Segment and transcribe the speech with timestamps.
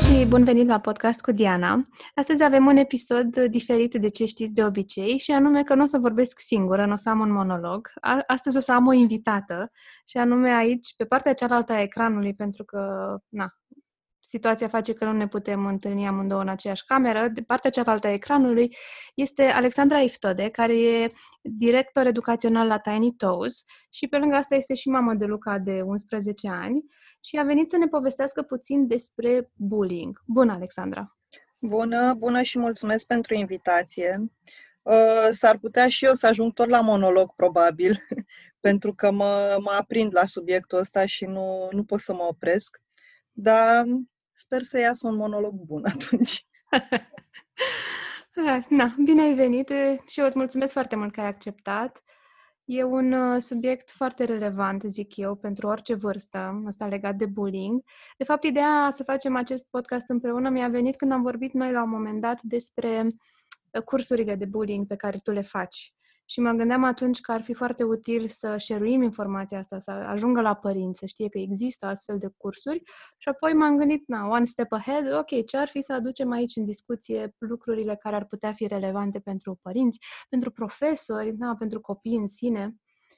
[0.00, 1.88] și bun venit la podcast cu Diana.
[2.14, 5.86] Astăzi avem un episod diferit de ce știți de obicei și anume că nu o
[5.86, 7.92] să vorbesc singură, nu o să am un monolog.
[8.26, 9.70] Astăzi o să am o invitată
[10.04, 12.78] și anume aici, pe partea cealaltă a ecranului, pentru că,
[13.28, 13.54] na,
[14.30, 17.28] situația face că nu ne putem întâlni amândouă în aceeași cameră.
[17.28, 18.76] De partea cealaltă a ecranului
[19.14, 21.12] este Alexandra Iftode, care e
[21.42, 25.80] director educațional la Tiny Toes și pe lângă asta este și mamă de Luca de
[25.80, 26.84] 11 ani
[27.20, 30.22] și a venit să ne povestească puțin despre bullying.
[30.26, 31.04] Bună, Alexandra!
[31.58, 34.30] Bună, bună și mulțumesc pentru invitație.
[34.82, 38.06] Uh, s-ar putea și eu să ajung tot la monolog, probabil,
[38.66, 42.80] pentru că mă, mă aprind la subiectul ăsta și nu, nu pot să mă opresc.
[43.32, 43.84] Dar
[44.40, 46.46] Sper să iasă un monolog bun atunci.
[48.68, 49.72] Na, bine ai venit
[50.06, 52.02] și eu îți mulțumesc foarte mult că ai acceptat.
[52.64, 57.82] E un uh, subiect foarte relevant, zic eu, pentru orice vârstă, asta legat de bullying.
[58.16, 61.82] De fapt, ideea să facem acest podcast împreună mi-a venit când am vorbit noi la
[61.82, 63.06] un moment dat despre
[63.70, 65.94] uh, cursurile de bullying pe care tu le faci.
[66.30, 70.40] Și mă gândeam atunci că ar fi foarte util să șeruim informația asta, să ajungă
[70.40, 72.82] la părinți, să știe că există astfel de cursuri.
[73.18, 76.56] Și apoi m-am gândit, na, one step ahead, ok, ce ar fi să aducem aici
[76.56, 82.16] în discuție lucrurile care ar putea fi relevante pentru părinți, pentru profesori, na, pentru copii
[82.16, 82.74] în sine.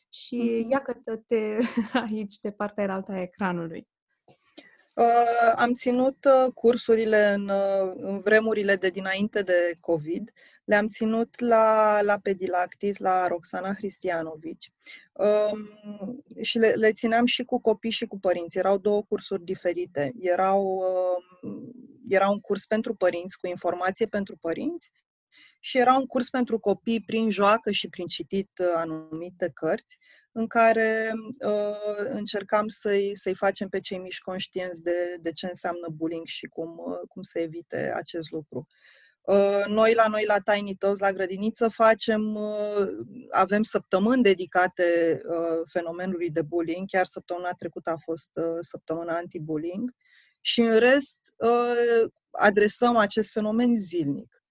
[0.09, 0.69] Și mm-hmm.
[0.71, 0.95] ia că
[1.27, 1.59] te
[2.09, 3.89] aici, de partea alta a ecranului.
[4.95, 10.33] Uh, am ținut uh, cursurile în, uh, în vremurile de dinainte de COVID.
[10.65, 14.73] Le-am ținut la, la Pedilactis, la Roxana Hristianovici.
[15.13, 18.59] Um, și le, le țineam și cu copii și cu părinți.
[18.59, 20.13] Erau două cursuri diferite.
[20.21, 20.85] Erau,
[21.43, 21.73] um,
[22.09, 24.91] era un curs pentru părinți, cu informație pentru părinți,
[25.65, 29.99] și era un curs pentru copii prin joacă și prin citit anumite cărți,
[30.33, 31.13] în care
[31.47, 36.47] uh, încercam să-i, să-i facem pe cei mici conștienți de, de ce înseamnă bullying și
[36.47, 38.67] cum, uh, cum să evite acest lucru.
[39.21, 42.89] Uh, noi la noi la Tiny Toes, la grădiniță, facem, uh,
[43.31, 46.89] avem săptămâni dedicate uh, fenomenului de bullying.
[46.89, 49.95] Chiar săptămâna trecută a fost uh, săptămâna anti-bullying.
[50.41, 54.42] Și în rest, uh, adresăm acest fenomen zilnic.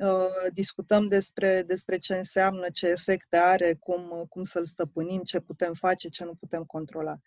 [0.00, 5.74] Uh, discutăm despre, despre ce înseamnă, ce efecte are, cum, cum să-l stăpânim, ce putem
[5.74, 7.18] face, ce nu putem controla.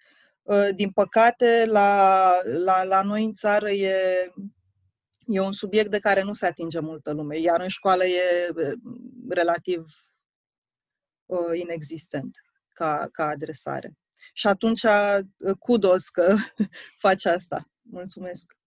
[0.41, 3.95] Uh, din păcate, la, la, la noi în țară e,
[5.25, 8.49] e un subiect de care nu se atinge multă lume, iar în școală e
[9.29, 9.85] relativ
[11.25, 12.37] uh, inexistent
[12.73, 13.93] ca, ca adresare.
[14.33, 14.85] Și atunci,
[15.59, 16.35] kudos că
[17.03, 17.69] faci asta.
[17.81, 18.60] Mulțumesc!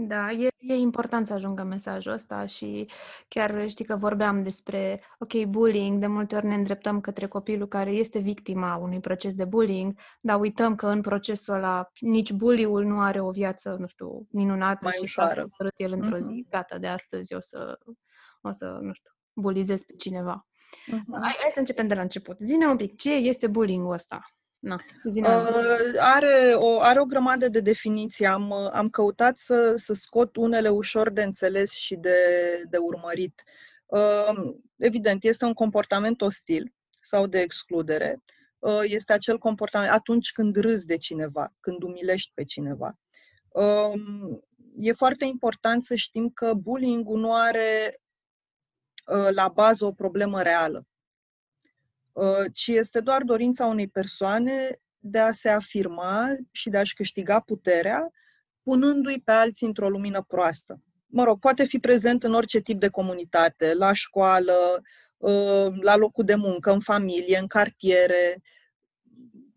[0.00, 2.88] Da, e, e important să ajungă mesajul ăsta și
[3.28, 7.90] chiar știi că vorbeam despre, ok, bullying, de multe ori ne îndreptăm către copilul care
[7.90, 13.00] este victima unui proces de bullying, dar uităm că în procesul ăla nici bullyul nu
[13.00, 15.40] are o viață, nu știu, minunată Mai și ușoară.
[15.40, 16.50] hotărât el într-o zi, mm-hmm.
[16.50, 17.78] gata, de astăzi o să,
[18.40, 20.46] o să, nu știu, bulizez pe cineva.
[20.70, 21.20] Mm-hmm.
[21.20, 22.38] Hai, hai să începem de la început.
[22.38, 24.20] Zine un pic, ce este bullying-ul ăsta?
[24.58, 28.26] Na, uh, are, o, are o grămadă de definiții.
[28.26, 32.16] Am, am căutat să, să scot unele ușor de înțeles și de,
[32.68, 33.42] de urmărit.
[33.86, 38.22] Uh, evident, este un comportament ostil sau de excludere.
[38.58, 42.98] Uh, este acel comportament atunci când râzi de cineva, când umilești pe cineva.
[43.48, 43.92] Uh,
[44.78, 48.00] e foarte important să știm că bullying-ul nu are
[49.06, 50.86] uh, la bază o problemă reală.
[52.18, 57.40] Uh, ci este doar dorința unei persoane de a se afirma și de a-și câștiga
[57.40, 58.10] puterea,
[58.62, 60.82] punându-i pe alții într-o lumină proastă.
[61.06, 64.82] Mă rog, poate fi prezent în orice tip de comunitate, la școală,
[65.16, 68.42] uh, la locul de muncă, în familie, în cartiere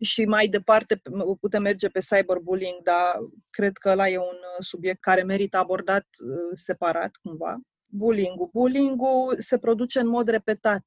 [0.00, 1.02] și mai departe
[1.40, 3.18] putem merge pe cyberbullying, dar
[3.50, 7.60] cred că ăla e un subiect care merită abordat uh, separat cumva.
[7.86, 8.48] Bullying-ul.
[8.52, 10.84] Bullying-ul se produce în mod repetat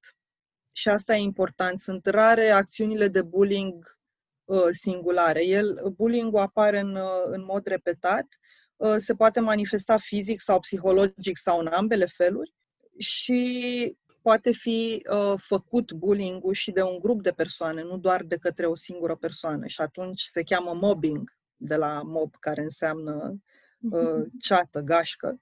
[0.78, 1.80] și asta e important.
[1.80, 3.98] Sunt rare acțiunile de bullying
[4.44, 5.46] uh, singulare.
[5.46, 8.26] El, bullying-ul apare în, uh, în mod repetat,
[8.76, 12.54] uh, se poate manifesta fizic sau psihologic sau în ambele feluri
[12.98, 18.38] și poate fi uh, făcut bullying-ul și de un grup de persoane, nu doar de
[18.38, 19.68] către o singură persoană.
[19.68, 23.36] Și atunci se cheamă mobbing, de la mob, care înseamnă
[23.92, 25.40] uh, ceată, gașcă.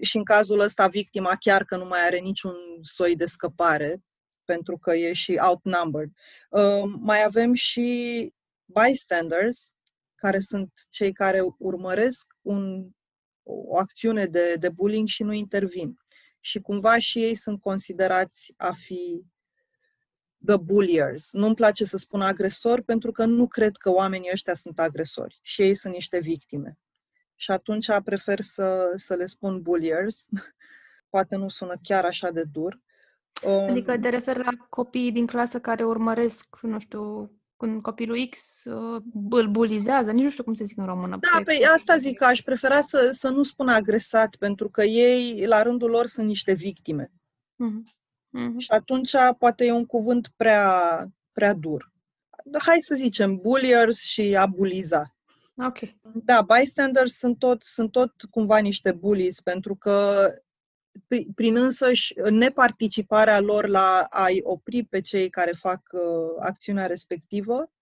[0.00, 4.02] Și în cazul ăsta, victima chiar că nu mai are niciun soi de scăpare,
[4.46, 6.10] pentru că e și outnumbered.
[6.50, 8.32] Uh, mai avem și
[8.64, 9.72] bystanders,
[10.14, 12.88] care sunt cei care urmăresc un,
[13.42, 15.98] o acțiune de, de bullying și nu intervin.
[16.40, 19.24] Și cumva și ei sunt considerați a fi
[20.46, 21.32] the bulliers.
[21.32, 25.62] Nu-mi place să spun agresor pentru că nu cred că oamenii ăștia sunt agresori și
[25.62, 26.78] ei sunt niște victime.
[27.34, 30.26] și atunci prefer să, să le spun bulliers.
[31.10, 32.80] Poate nu sună chiar așa de dur.
[33.68, 38.64] Adică um, te referi la copiii din clasă care urmăresc, nu știu, când copilul X
[38.64, 41.18] uh, îl bulizează, nici nu știu cum se zic în română.
[41.20, 44.84] Da, pe păi asta zic, că aș prefera să, să nu spun agresat, pentru că
[44.84, 47.12] ei, la rândul lor, sunt niște victime.
[47.12, 47.82] Mm-hmm.
[48.38, 48.56] Mm-hmm.
[48.58, 51.92] Și atunci poate e un cuvânt prea, prea dur.
[52.58, 55.16] Hai să zicem bulliers și a buliza.
[55.56, 55.78] Ok.
[56.02, 60.28] Da, bystanders sunt tot, sunt tot cumva niște bullies, pentru că
[61.34, 66.00] prin însăși neparticiparea lor la a-i opri pe cei care fac uh,
[66.40, 67.72] acțiunea respectivă,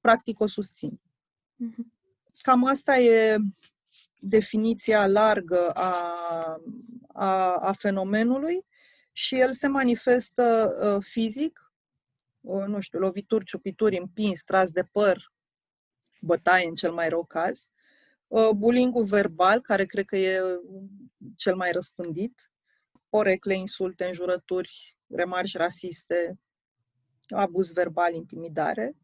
[0.00, 1.00] practic o susțin.
[1.64, 1.84] Mm-hmm.
[2.42, 3.36] Cam asta e
[4.18, 5.94] definiția largă a,
[7.12, 8.64] a, a fenomenului
[9.12, 11.72] și el se manifestă uh, fizic,
[12.40, 15.32] uh, nu știu, lovituri, ciupituri, împins, tras de păr,
[16.20, 17.81] bătaie în cel mai rău caz, uh,
[18.54, 20.40] bullying verbal, care cred că e
[21.36, 22.50] cel mai răspândit,
[23.08, 26.38] porecle, insulte, înjurături, remarci rasiste,
[27.28, 28.96] abuz verbal, intimidare.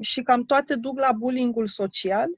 [0.00, 2.28] Și cam toate duc la bullyingul social,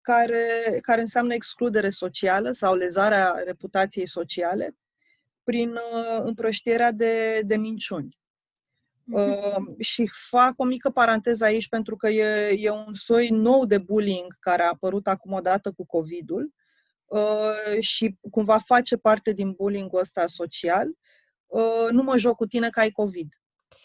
[0.00, 4.76] care, care înseamnă excludere socială sau lezarea reputației sociale
[5.42, 8.18] prin uh, împrăștierea de, de minciuni.
[9.10, 13.78] Uh, și fac o mică paranteză aici pentru că e, e un soi nou de
[13.78, 16.52] bullying care a apărut acum odată cu COVID-ul
[17.04, 20.88] uh, și cumva face parte din bullying-ul ăsta social.
[21.46, 23.40] Uh, nu mă joc cu tine că ai COVID.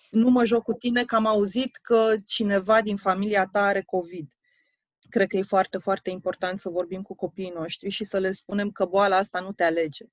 [0.09, 4.31] Nu mă joc cu tine că am auzit că cineva din familia ta are COVID.
[5.09, 8.71] Cred că e foarte, foarte important să vorbim cu copiii noștri și să le spunem
[8.71, 10.05] că boala asta nu te alege.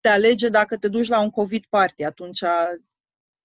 [0.00, 2.42] Te alege dacă te duci la un COVID party, atunci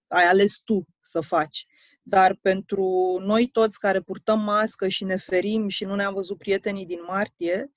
[0.10, 1.66] ai ales tu să faci.
[2.04, 6.86] Dar pentru noi toți care purtăm mască și ne ferim și nu ne-am văzut prietenii
[6.86, 7.72] din martie,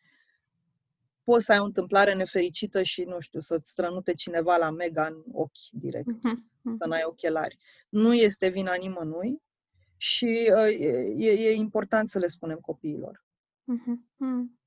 [1.24, 5.22] poți să ai o întâmplare nefericită și, nu știu, să-ți strănute cineva la mega în
[5.32, 6.76] ochi direct, uh-huh.
[6.78, 7.58] să n-ai ochelari.
[7.88, 9.42] Nu este vina nimănui
[9.96, 10.80] și uh,
[11.18, 13.24] e, e important să le spunem copiilor.
[13.62, 14.60] Uh-huh.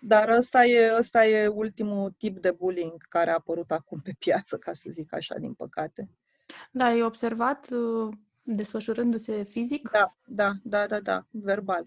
[0.00, 4.56] Dar ăsta e, ăsta e ultimul tip de bullying care a apărut acum pe piață,
[4.56, 6.10] ca să zic așa, din păcate.
[6.70, 9.90] Da, ai observat uh, desfășurându-se fizic?
[9.90, 11.86] Da, da, da, da, da, verbal.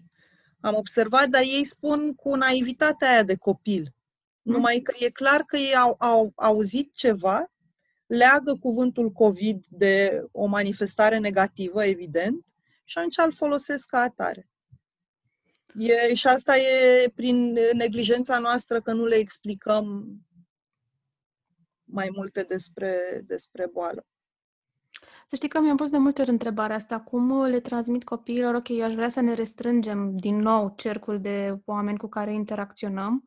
[0.60, 3.94] Am observat, dar ei spun cu naivitatea aia de copil.
[4.42, 4.52] Mm.
[4.52, 7.50] Numai că e clar că ei au, au auzit ceva,
[8.06, 12.44] leagă cuvântul COVID de o manifestare negativă, evident,
[12.84, 14.48] și atunci îl folosesc ca atare.
[15.78, 20.06] E, și asta e prin neglijența noastră că nu le explicăm
[21.84, 24.06] mai multe despre, despre boală.
[25.26, 28.68] Să știi că mi-am pus de multe ori întrebarea asta, cum le transmit copiilor, ok,
[28.68, 33.24] eu aș vrea să ne restrângem din nou cercul de oameni cu care interacționăm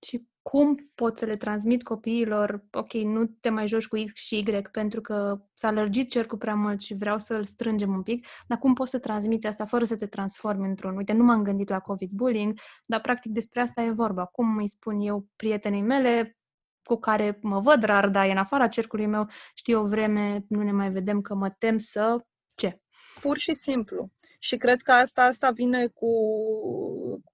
[0.00, 4.38] și cum pot să le transmit copiilor, ok, nu te mai joci cu X și
[4.38, 8.58] Y pentru că s-a lărgit cercul prea mult și vreau să-l strângem un pic, dar
[8.58, 11.78] cum poți să transmiți asta fără să te transformi într-un, uite, nu m-am gândit la
[11.78, 14.24] COVID bullying, dar practic despre asta e vorba.
[14.24, 16.39] Cum îi spun eu prietenii mele,
[16.82, 20.62] cu care mă văd rar, dar e în afara cercului meu, știu o vreme, nu
[20.62, 22.24] ne mai vedem că mă tem să...
[22.54, 22.80] Ce?
[23.20, 24.10] Pur și simplu.
[24.38, 26.06] Și cred că asta, asta vine cu,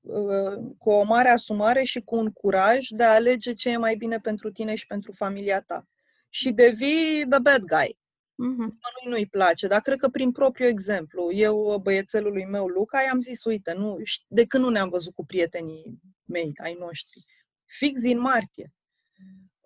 [0.01, 3.95] uh, cu o mare asumare și cu un curaj de a alege ce e mai
[3.95, 5.89] bine pentru tine și pentru familia ta.
[6.29, 7.99] Și devii the bad guy.
[8.37, 8.69] Mm-hmm.
[9.05, 13.45] Nu, nu-i place, dar cred că prin propriu exemplu, eu băiețelului meu, Luca, i-am zis,
[13.45, 17.25] uite, nu, de când nu ne-am văzut cu prietenii mei, ai noștri,
[17.65, 18.73] fix din martie,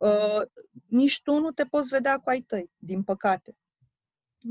[0.01, 0.43] uh,
[0.87, 3.57] nici tu nu te poți vedea cu ai tăi, din păcate.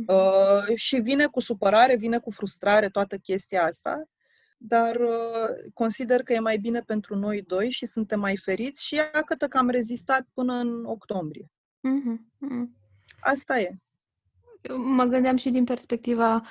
[0.08, 4.04] Uh, și vine cu supărare, vine cu frustrare toată chestia asta,
[4.58, 8.96] dar uh, consider că e mai bine pentru noi doi și suntem mai feriți și
[8.96, 11.52] iată că am rezistat până în octombrie.
[11.78, 12.18] Mm-hmm.
[13.20, 13.78] Asta e.
[14.78, 16.48] Mă gândeam și din perspectiva,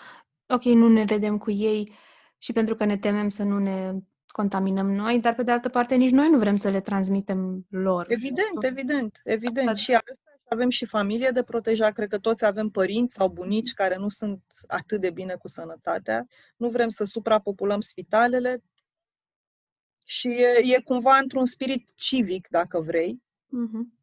[0.47, 1.93] ok, nu ne vedem cu ei
[2.39, 3.93] și pentru că ne temem să nu ne
[4.31, 8.07] contaminăm noi, dar pe de altă parte nici noi nu vrem să le transmitem lor.
[8.09, 9.69] Evident, evident, evident.
[9.69, 9.81] Asta...
[9.81, 10.13] Și asta
[10.49, 14.43] avem și familie de protejat, cred că toți avem părinți sau bunici care nu sunt
[14.67, 16.27] atât de bine cu sănătatea.
[16.57, 18.63] Nu vrem să suprapopulăm spitalele
[20.05, 23.23] și e, e cumva într-un spirit civic, dacă vrei.
[23.47, 23.97] Uh-huh.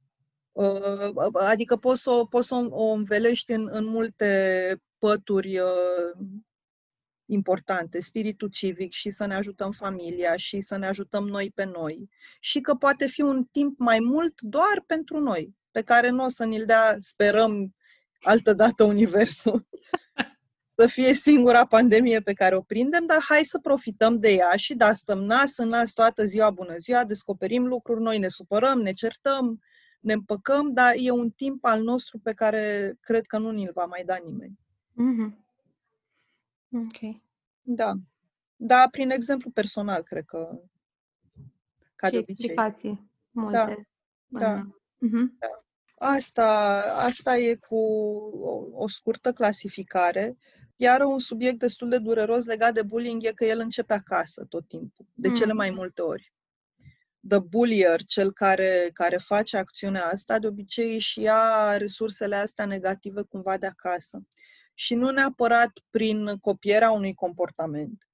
[1.34, 6.12] Adică poți să, poți să o învelești în, în multe pături uh,
[7.26, 12.10] importante, spiritul civic și să ne ajutăm familia și să ne ajutăm noi pe noi.
[12.40, 16.30] Și că poate fi un timp mai mult doar pentru noi, pe care nu o
[16.30, 17.76] să ni-l dea, sperăm,
[18.22, 19.68] altă dată Universul.
[20.78, 24.76] să fie singura pandemie pe care o prindem, dar hai să profităm de ea și
[24.76, 28.92] da, stăm nas în nas toată ziua, bună ziua, descoperim lucruri noi, ne supărăm, ne
[28.92, 29.60] certăm,
[30.00, 33.86] ne împăcăm, dar e un timp al nostru pe care cred că nu ni-l va
[33.86, 34.60] mai da nimeni.
[34.92, 35.45] Mm-hmm.
[36.76, 37.22] Ok.
[37.62, 37.94] Da.
[38.56, 40.60] Da, prin exemplu personal, cred că
[41.96, 42.36] ca și de obicei.
[42.50, 43.88] explicații multe.
[44.28, 44.40] Da.
[44.40, 44.62] Da.
[44.66, 45.38] Mm-hmm.
[45.40, 45.48] da.
[45.98, 50.38] Asta, asta e cu o, o scurtă clasificare.
[50.76, 54.68] Iar un subiect destul de dureros legat de bullying e că el începe acasă tot
[54.68, 55.58] timpul, de cele Mm.
[55.58, 56.34] mai multe ori.
[57.28, 63.22] The bullier, cel care, care face acțiunea asta, de obicei își ia resursele astea negative
[63.22, 64.22] cumva de acasă.
[64.78, 68.08] Și nu neapărat prin copierea unui comportament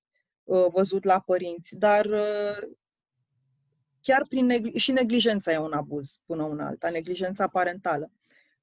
[0.44, 2.68] uh, văzut la părinți, dar uh,
[4.02, 8.12] chiar prin negli- și neglijența e un abuz până una alta, neglijența parentală,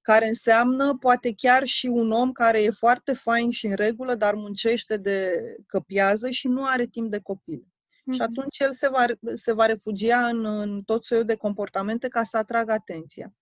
[0.01, 4.35] care înseamnă poate chiar și un om care e foarte fain și în regulă, dar
[4.35, 5.33] muncește de
[5.67, 7.67] căpiază și nu are timp de copil.
[8.13, 8.23] Și Mhm.
[8.23, 12.37] atunci el se va, se va refugia în, în tot soiul de comportamente ca să
[12.37, 13.33] atragă atenția.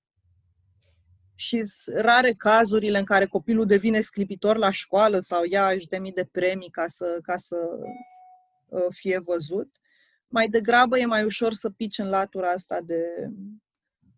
[1.38, 5.99] Și sunt rare cazurile în care copilul devine sclipitor la școală sau ia își de
[5.99, 7.57] mii de premii ca să, ca să
[8.69, 9.76] uh, fie văzut.
[10.28, 13.05] Mai degrabă e mai ușor să pici în latura asta de,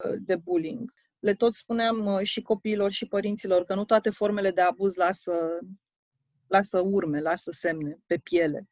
[0.05, 0.93] uh, de bullying.
[1.19, 5.59] Le tot spuneam uh, și copiilor și părinților că nu toate formele de abuz lasă,
[6.47, 8.69] lasă urme, lasă semne pe piele.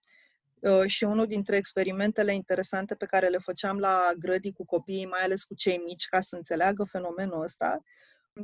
[0.59, 5.21] Uh, și unul dintre experimentele interesante pe care le făceam la grădii cu copiii, mai
[5.23, 7.83] ales cu cei mici, ca să înțeleagă fenomenul ăsta,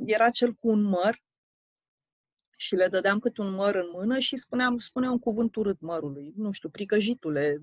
[0.05, 1.21] era cel cu un măr
[2.57, 6.33] și le dădeam câte un măr în mână și spuneam, spune un cuvânt urât mărului,
[6.35, 7.61] nu știu, pricăjitule,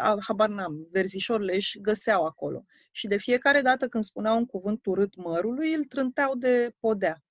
[0.00, 2.64] a- habar n-am, verzișorile își găseau acolo.
[2.90, 7.22] Și de fiecare dată când spuneau un cuvânt urât mărului, îl trânteau de podea.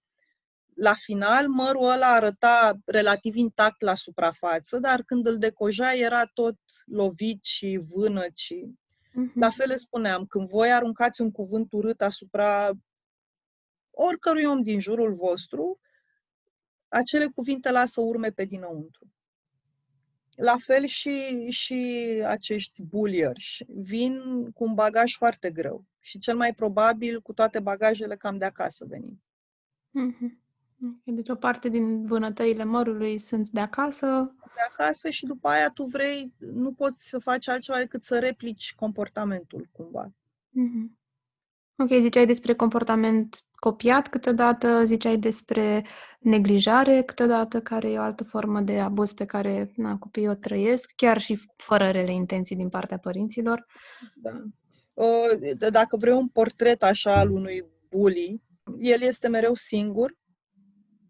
[0.75, 6.57] La final, mărul ăla arăta relativ intact la suprafață, dar când îl decoja era tot
[6.85, 8.67] lovit și vânăt și
[9.13, 9.39] Mhm.
[9.39, 12.71] la fel le spuneam, când voi aruncați un cuvânt urât asupra
[13.91, 15.79] oricărui om din jurul vostru,
[16.87, 19.07] acele cuvinte lasă urme pe dinăuntru.
[20.35, 21.75] La fel și, și
[22.25, 24.19] acești bullieri vin
[24.51, 28.85] cu un bagaj foarte greu și cel mai probabil cu toate bagajele cam de acasă
[28.85, 29.23] venim.
[29.89, 30.39] Mhm.
[30.83, 34.35] Ok, Deci o parte din vânătăile mărului sunt de acasă.
[34.43, 38.73] De acasă și după aia tu vrei, nu poți să faci altceva decât să replici
[38.75, 40.13] comportamentul cumva.
[40.49, 40.99] Mhm.
[41.75, 45.85] Ok, ziceai despre comportament copiat câteodată, ziceai despre
[46.19, 50.91] neglijare câteodată, care e o altă formă de abuz pe care na, copiii o trăiesc,
[50.95, 53.65] chiar și fără rele intenții din partea părinților.
[54.15, 54.31] Da.
[54.93, 58.41] Uh, d- Dacă vrei un portret așa al unui bully,
[58.79, 60.17] el este mereu singur,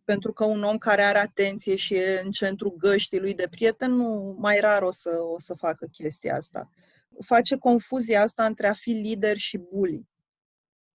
[0.03, 3.91] pentru că un om care are atenție și e în centrul găștii lui de prieten,
[3.91, 6.69] nu mai rar o să, o să facă chestia asta.
[7.25, 10.09] Face confuzia asta între a fi lider și bully.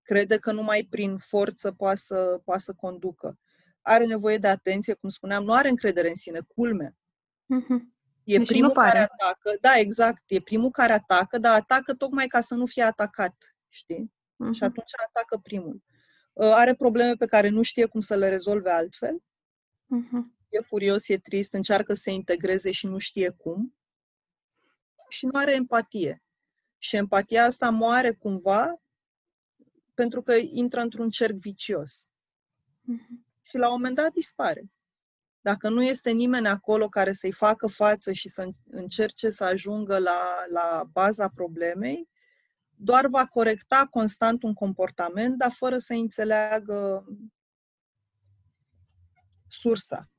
[0.07, 3.39] Crede că numai prin forță poate să, poate să conducă.
[3.81, 6.97] Are nevoie de atenție, cum spuneam, nu are încredere în sine, culme.
[7.47, 7.95] Mhm.
[8.25, 8.91] E Deși primul nu pare.
[8.91, 12.83] care atacă, da, exact, e primul care atacă, dar atacă tocmai ca să nu fie
[12.83, 14.13] atacat, știi?
[14.37, 14.53] Mhm.
[14.53, 15.83] Și atunci atacă primul.
[16.33, 19.23] Uh, Are probleme pe care nu știe cum să le rezolve altfel.
[19.87, 20.37] Mhm.
[20.49, 23.77] E furios, e trist, încearcă să se integreze și nu știe cum.
[25.09, 26.23] Și nu are empatie.
[26.79, 28.81] Și empatia asta moare cumva
[29.97, 32.09] pentru că intră într-un cerc vicios.
[32.81, 33.27] Mhm.
[33.43, 34.71] Și la un moment dat dispare.
[35.41, 40.21] Dacă nu este nimeni acolo care să-i facă față și să încerce să ajungă la,
[40.51, 42.09] la baza problemei,
[42.71, 47.05] doar va corecta constant un comportament, dar fără să înțeleagă
[49.49, 50.11] sursa.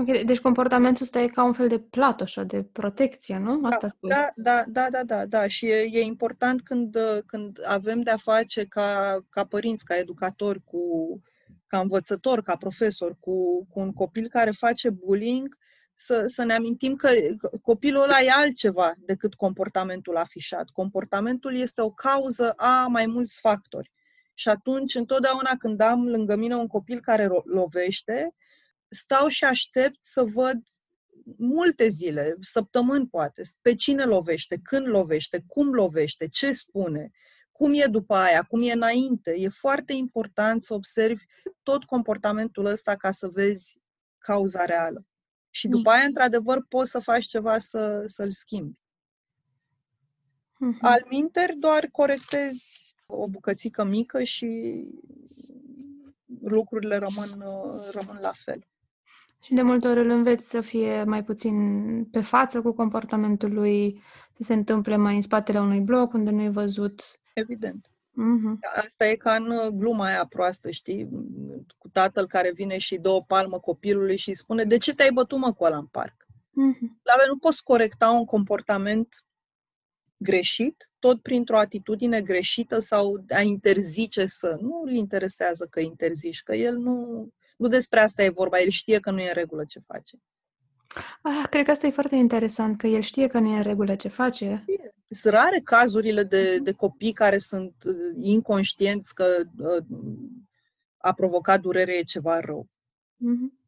[0.00, 3.60] Ok, deci comportamentul ăsta e ca un fel de platoșă, de protecție, nu?
[3.62, 4.08] Asta spui.
[4.08, 5.46] Da, da, da, da, da, da.
[5.46, 10.80] Și e, e important când, când avem de-a face ca, ca părinți, ca educatori, cu,
[11.66, 15.58] ca învățător, ca profesor, cu, cu un copil care face bullying,
[15.94, 17.10] să, să ne amintim că
[17.62, 20.68] copilul ăla e altceva decât comportamentul afișat.
[20.68, 23.92] Comportamentul este o cauză a mai mulți factori.
[24.34, 28.34] Și atunci, întotdeauna când am lângă mine un copil care ro- lovește,
[28.90, 30.62] stau și aștept să văd
[31.36, 37.10] multe zile, săptămâni poate, pe cine lovește, când lovește, cum lovește, ce spune,
[37.52, 39.34] cum e după aia, cum e înainte.
[39.38, 41.24] E foarte important să observi
[41.62, 43.80] tot comportamentul ăsta ca să vezi
[44.18, 45.06] cauza reală.
[45.50, 48.78] Și după aia, într-adevăr, poți să faci ceva să, să-l schimbi.
[50.58, 50.78] Mhm.
[50.80, 54.84] Al minter, doar corectezi o bucățică mică și
[56.42, 57.44] lucrurile rămân,
[57.90, 58.66] rămân la fel.
[59.42, 64.02] Și de multe ori îl înveți să fie mai puțin pe față cu comportamentul lui,
[64.36, 67.02] să se întâmple mai în spatele unui bloc unde nu e văzut.
[67.32, 67.90] Evident.
[68.10, 68.84] Mm-hmm.
[68.84, 71.08] Asta e ca în uh, gluma aia proastă, știi?
[71.78, 75.12] Cu tatăl care vine și dă o palmă copilului și îi spune de ce te-ai
[75.12, 76.26] bătut mă cu ăla în parc?
[76.50, 77.00] Mm-hmm.
[77.02, 79.24] La nu poți corecta un comportament
[80.16, 84.56] greșit, tot printr-o atitudine greșită sau a interzice să.
[84.60, 87.28] Nu îl interesează că interzici, că el nu,
[87.60, 90.16] nu despre asta e vorba, el știe că nu e în regulă ce face.
[91.22, 93.96] Ah, cred că asta e foarte interesant, că el știe că nu e în regulă
[93.96, 94.64] ce face.
[95.08, 99.24] Sunt rare cazurile de, de copii care sunt uh, inconștienți că
[99.58, 99.84] uh,
[100.96, 102.68] a provocat durere e ceva rău.
[103.16, 103.58] Mm-hmm.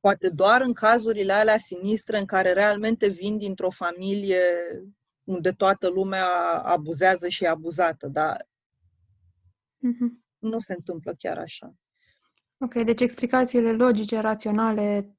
[0.00, 4.42] Poate doar în cazurile alea sinistre în care realmente vin dintr-o familie
[5.24, 6.26] unde toată lumea
[6.62, 8.48] abuzează și e abuzată, dar
[9.78, 10.38] mm-hmm.
[10.38, 11.74] nu se întâmplă chiar așa.
[12.62, 15.14] Ok, deci explicațiile logice, raționale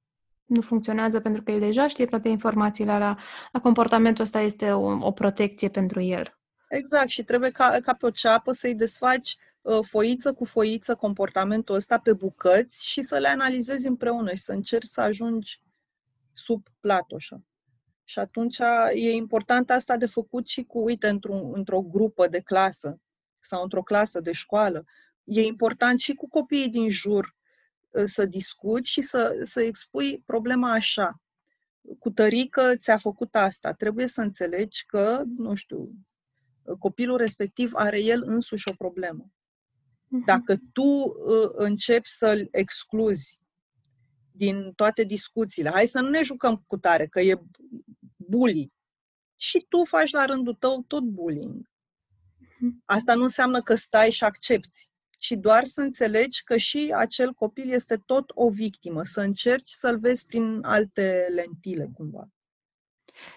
[0.45, 3.17] nu funcționează pentru că el deja știe toate informațiile alea,
[3.51, 6.39] la comportamentul ăsta este o, o protecție pentru el.
[6.69, 11.75] Exact, și trebuie ca, ca pe o ceapă să-i desfaci uh, foiță cu foiță comportamentul
[11.75, 15.61] ăsta pe bucăți și să le analizezi împreună și să încerci să ajungi
[16.33, 17.43] sub platoșă.
[18.03, 18.57] Și atunci
[18.93, 22.99] e important asta de făcut și cu, uite, într-o, într-o grupă de clasă
[23.39, 24.85] sau într-o clasă de școală.
[25.31, 27.35] E important și cu copiii din jur
[27.89, 31.21] uh, să discuți și să, să expui problema așa.
[31.99, 33.73] Cu tărică ți-a făcut asta.
[33.73, 35.91] Trebuie să înțelegi că, nu știu,
[36.79, 39.31] copilul respectiv are el însuși o problemă.
[40.07, 40.25] Mhm.
[40.25, 43.41] Dacă tu uh, începi să-l excluzi
[44.31, 47.41] din toate discuțiile, hai să nu ne jucăm cu tare, că e
[48.15, 48.73] bully.
[49.35, 51.69] Și tu faci la rândul tău tot bullying.
[52.59, 52.81] Mhm.
[52.85, 54.90] Asta nu înseamnă că stai și accepti,
[55.21, 59.99] ci doar să înțelegi că și acel copil este tot o victimă, să încerci să-l
[59.99, 62.27] vezi prin alte lentile, cumva.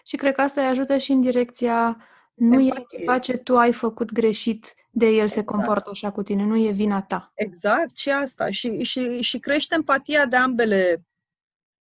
[0.05, 3.73] Și cred că asta îi ajută și în direcția nu e ceva ce tu ai
[3.73, 5.33] făcut greșit de el exact.
[5.33, 7.33] se comportă așa cu tine, nu e vina ta.
[7.35, 8.51] Exact, și asta.
[8.51, 11.05] Și, și, și crește empatia de ambele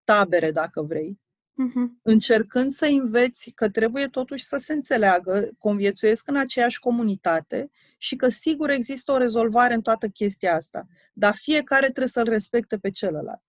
[0.04, 1.20] tabere, dacă vrei.
[1.52, 2.02] Uh-huh.
[2.02, 7.70] Încercând să înveți că trebuie totuși să se înțeleagă, conviețuiesc în aceeași comunitate
[8.02, 10.86] și că sigur există o rezolvare în toată chestia asta.
[11.12, 13.42] Dar fiecare trebuie să-l respecte pe celălalt.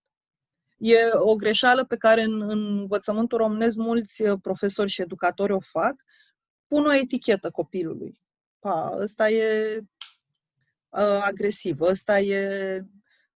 [0.77, 5.59] E o greșeală pe care în, în învățământul românesc mulți uh, profesori și educatori o
[5.59, 5.95] fac,
[6.67, 8.21] pun o etichetă copilului.
[8.59, 9.77] Pa, ăsta e
[10.89, 12.81] uh, agresiv, ăsta e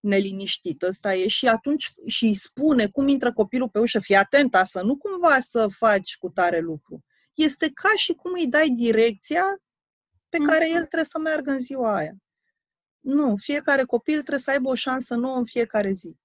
[0.00, 4.54] neliniștit, ăsta e și atunci și îi spune cum intră copilul pe ușă, fii atent
[4.62, 7.04] să nu cumva să faci cu tare lucru.
[7.34, 9.60] Este ca și cum îi dai direcția
[10.38, 12.14] pe care el trebuie să meargă în ziua aia.
[13.00, 16.16] Nu, fiecare copil trebuie să aibă o șansă nouă în fiecare zi.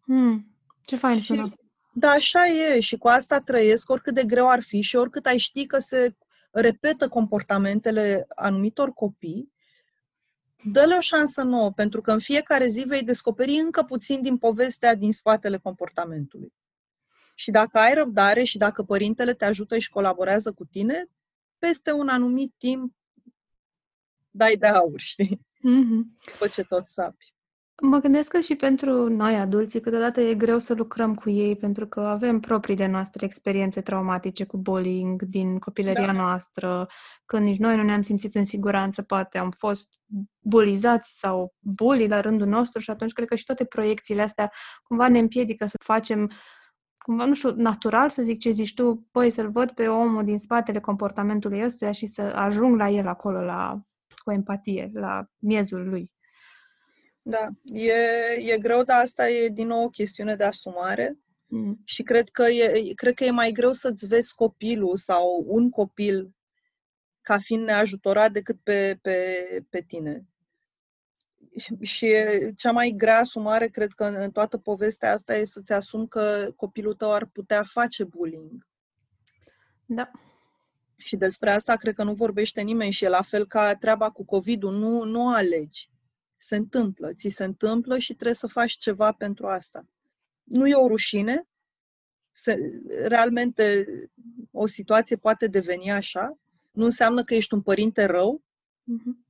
[0.00, 1.52] Hmm, ce fain și, sună.
[1.92, 5.38] Da, așa e și cu asta trăiesc, oricât de greu ar fi și oricât ai
[5.38, 6.16] ști că se
[6.50, 9.52] repetă comportamentele anumitor copii,
[10.64, 14.94] dă-le o șansă nouă, pentru că în fiecare zi vei descoperi încă puțin din povestea
[14.94, 16.52] din spatele comportamentului.
[17.34, 21.06] Și dacă ai răbdare și dacă părintele te ajută și colaborează cu tine,
[21.58, 22.94] peste un anumit timp
[24.36, 25.40] dai de aur, știi?
[25.58, 26.30] Mm-hmm.
[26.32, 27.34] După ce tot sapi.
[27.82, 31.86] Mă gândesc că și pentru noi, adulții, câteodată e greu să lucrăm cu ei, pentru
[31.86, 36.12] că avem propriile noastre experiențe traumatice cu bullying din copilăria da.
[36.12, 36.86] noastră,
[37.24, 39.88] când nici noi nu ne-am simțit în siguranță, poate am fost
[40.38, 45.08] bulizați sau bully la rândul nostru și atunci cred că și toate proiecțiile astea cumva
[45.08, 46.30] ne împiedică să facem
[47.04, 50.38] cumva, nu știu, natural să zic ce zici tu, păi să-l văd pe omul din
[50.38, 53.80] spatele comportamentului ăstuia și să ajung la el acolo, la,
[54.24, 56.12] cu empatie, la miezul lui.
[57.22, 57.92] Da, e,
[58.38, 61.80] e greu, dar asta e din nou o chestiune de asumare mm.
[61.84, 66.34] și cred că, e, cred că e mai greu să-ți vezi copilul sau un copil
[67.20, 69.38] ca fiind neajutorat decât pe, pe,
[69.70, 70.24] pe tine.
[71.80, 72.14] Și
[72.56, 76.94] cea mai grea asumare, cred că în toată povestea asta, e să-ți asumi că copilul
[76.94, 78.66] tău ar putea face bullying.
[79.86, 80.10] Da.
[80.96, 84.24] Și despre asta cred că nu vorbește nimeni și e la fel ca treaba cu
[84.24, 85.88] COVID-ul, nu, nu alegi
[86.44, 89.86] se întâmplă, ți se întâmplă și trebuie să faci ceva pentru asta.
[90.42, 91.48] Nu e o rușine,
[92.32, 93.86] se, realmente
[94.50, 96.38] o situație poate deveni așa,
[96.70, 98.42] nu înseamnă că ești un părinte rău,
[98.82, 99.24] uh-huh.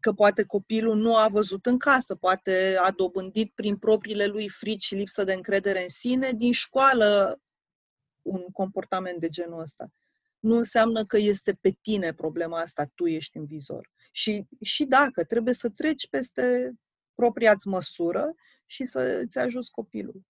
[0.00, 4.84] că poate copilul nu a văzut în casă, poate a dobândit prin propriile lui frici
[4.84, 7.40] și lipsă de încredere în sine din școală
[8.22, 9.92] un comportament de genul ăsta.
[10.40, 13.90] Nu înseamnă că este pe tine problema asta, tu ești în vizor.
[14.12, 16.72] Și, și dacă trebuie să treci peste
[17.14, 18.34] propria-ți măsură
[18.66, 20.22] și să-ți ajuți copilul.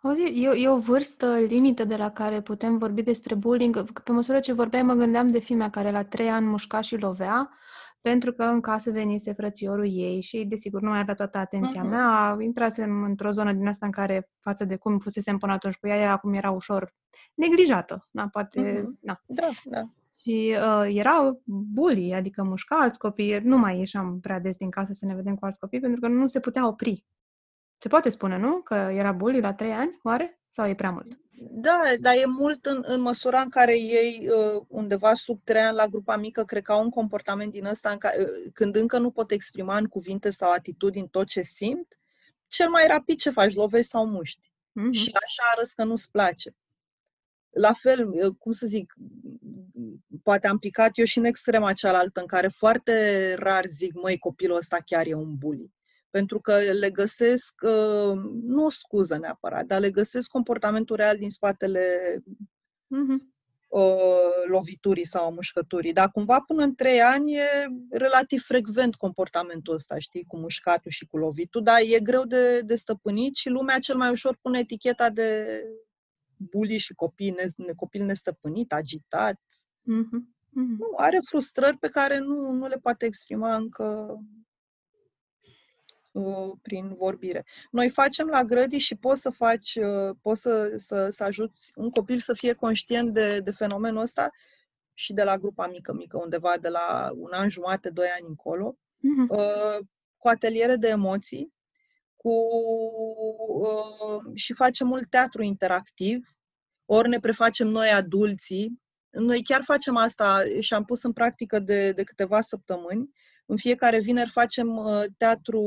[0.00, 3.92] Auzi, e, e o vârstă limită de la care putem vorbi despre bullying.
[4.02, 7.58] Pe măsură ce vorbeai, mă gândeam de filmea care la trei ani mușca și lovea,
[8.04, 11.88] pentru că în casă venise frățiorul ei și, desigur, nu mai avea toată atenția uh-huh.
[11.88, 12.36] mea.
[12.40, 15.96] Intrasem într-o zonă din asta în care, față de cum fusesem până atunci cu ea,
[15.96, 16.94] ea acum era ușor
[17.34, 18.08] neglijată.
[18.10, 19.00] Da, poate, uh-huh.
[19.00, 19.20] da.
[19.26, 19.82] Da, da.
[20.22, 23.38] Și uh, erau bully, adică mușca alți copii.
[23.38, 26.08] Nu mai ieșeam prea des din casă să ne vedem cu alți copii, pentru că
[26.08, 27.04] nu se putea opri.
[27.76, 28.60] Se poate spune, nu?
[28.60, 30.40] Că era bully la trei ani, oare?
[30.48, 31.23] Sau e prea mult?
[31.36, 35.76] Da, dar e mult în, în măsura în care ei uh, undeva sub trei ani
[35.76, 38.98] la grupa mică, cred că au un comportament din ăsta în care, uh, când încă
[38.98, 41.98] nu pot exprima în cuvinte sau atitudini tot ce simt,
[42.48, 44.50] cel mai rapid ce faci, lovești sau muști.
[44.50, 44.92] Mm-hmm.
[44.92, 46.56] Și așa arăți că nu-ți place.
[47.50, 48.94] La fel, uh, cum să zic,
[50.22, 54.56] poate am picat eu și în extrema cealaltă, în care foarte rar zic, măi, copilul
[54.56, 55.72] ăsta chiar e un bully
[56.14, 61.30] pentru că le găsesc, uh, nu o scuză neapărat, dar le găsesc comportamentul real din
[61.30, 62.16] spatele
[62.84, 63.18] uh-huh.
[64.46, 65.92] loviturii sau mușcăturii.
[65.92, 67.46] Dar cumva până în trei ani e
[67.90, 72.74] relativ frecvent comportamentul ăsta, știi, cu mușcatul și cu lovitul, dar e greu de, de
[72.74, 75.60] stăpânit și lumea cel mai ușor pune eticheta de
[76.36, 79.40] bully și copii, ne, copil nestăpânit, agitat.
[79.40, 80.20] Uh-huh.
[80.48, 80.78] Uh-huh.
[80.78, 84.43] Nu, are frustrări pe care nu, nu le poate exprima încă Uh,
[86.62, 87.44] prin vorbire.
[87.70, 91.90] Noi facem la grădii și poți să faci, uh, poți să, să, să ajuți un
[91.90, 94.30] copil să fie conștient de, de fenomenul ăsta
[94.92, 98.76] și de la grupa mică, mică, undeva de la un an jumate, doi ani încolo,
[98.76, 99.78] uh-huh.
[100.16, 101.52] cu ateliere de emoții,
[102.16, 102.46] cu,
[103.60, 106.36] uh, și facem mult teatru interactiv,
[106.84, 108.82] ori ne prefacem noi adulții.
[109.10, 113.10] Noi chiar facem asta și am pus în practică de, de câteva săptămâni
[113.46, 115.62] în fiecare vineri facem uh, teatru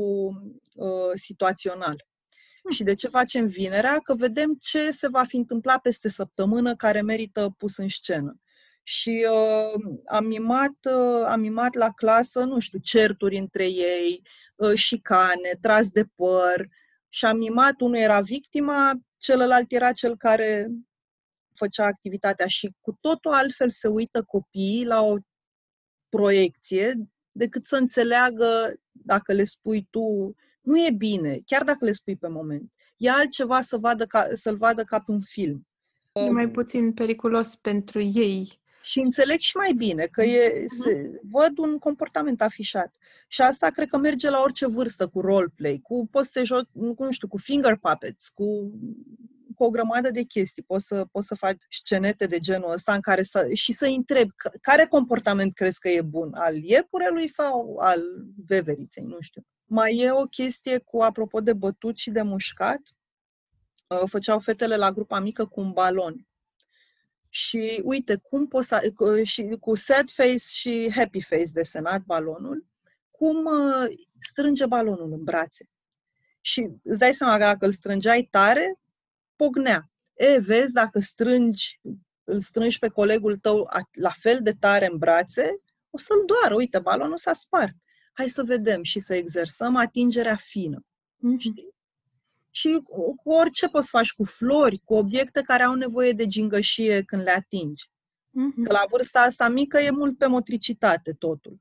[0.74, 2.06] uh, situațional.
[2.62, 2.72] Hmm.
[2.72, 3.98] Și de ce facem vinerea?
[4.02, 8.40] Că vedem ce se va fi întâmplat peste săptămână care merită pus în scenă.
[8.82, 14.22] Și uh, am, mimat, uh, am mimat la clasă, nu știu, certuri între ei,
[14.56, 16.68] uh, șicane, tras de păr.
[17.08, 20.68] Și am mimat, unul era victima, celălalt era cel care
[21.54, 22.46] făcea activitatea.
[22.46, 25.16] Și cu totul altfel se uită copiii la o
[26.08, 26.94] proiecție
[27.38, 32.28] decât să înțeleagă dacă le spui tu, nu e bine, chiar dacă le spui pe
[32.28, 32.72] moment.
[32.96, 35.66] E altceva să vadă ca, să-l vadă ca pe un film.
[36.12, 38.60] E mai puțin periculos pentru ei.
[38.82, 40.74] Și înțeleg și mai bine că e, mhm.
[40.74, 42.94] se, văd un comportament afișat.
[43.28, 46.68] Și asta cred că merge la orice vârstă cu roleplay, cu poți să te joci,
[46.72, 48.72] nu știu, cu finger puppets, cu
[49.58, 50.62] cu o grămadă de chestii.
[50.62, 54.30] Poți să, poți să faci scenete de genul ăsta în care să, și să întrebi
[54.60, 58.02] care comportament crezi că e bun, al iepurelui sau al
[58.46, 59.42] veveriței, nu știu.
[59.64, 62.80] Mai e o chestie cu, apropo de bătut și de mușcat,
[63.86, 66.26] uh, făceau fetele la grupa mică cu un balon.
[67.28, 68.92] Și uite, cum poți să,
[69.22, 72.66] și cu sad face și happy face desenat balonul,
[73.10, 75.68] cum uh, strânge balonul în brațe.
[76.40, 78.78] Și îți dai seama că dacă îl strângeai tare,
[79.38, 79.90] pognea.
[80.14, 81.80] E, vezi, dacă strângi,
[82.24, 86.54] îl strângi pe colegul tău la fel de tare în brațe, o să-l doară.
[86.54, 87.74] Uite, balonul s-a spart.
[88.12, 90.86] Hai să vedem și să exersăm atingerea fină.
[91.16, 91.38] Mm-hmm.
[91.38, 91.74] Știi?
[92.50, 97.22] Și cu orice poți faci, cu flori, cu obiecte care au nevoie de gingășie când
[97.22, 97.84] le atingi.
[97.84, 98.64] Mm-hmm.
[98.64, 101.60] Că la vârsta asta mică e mult pe motricitate totul.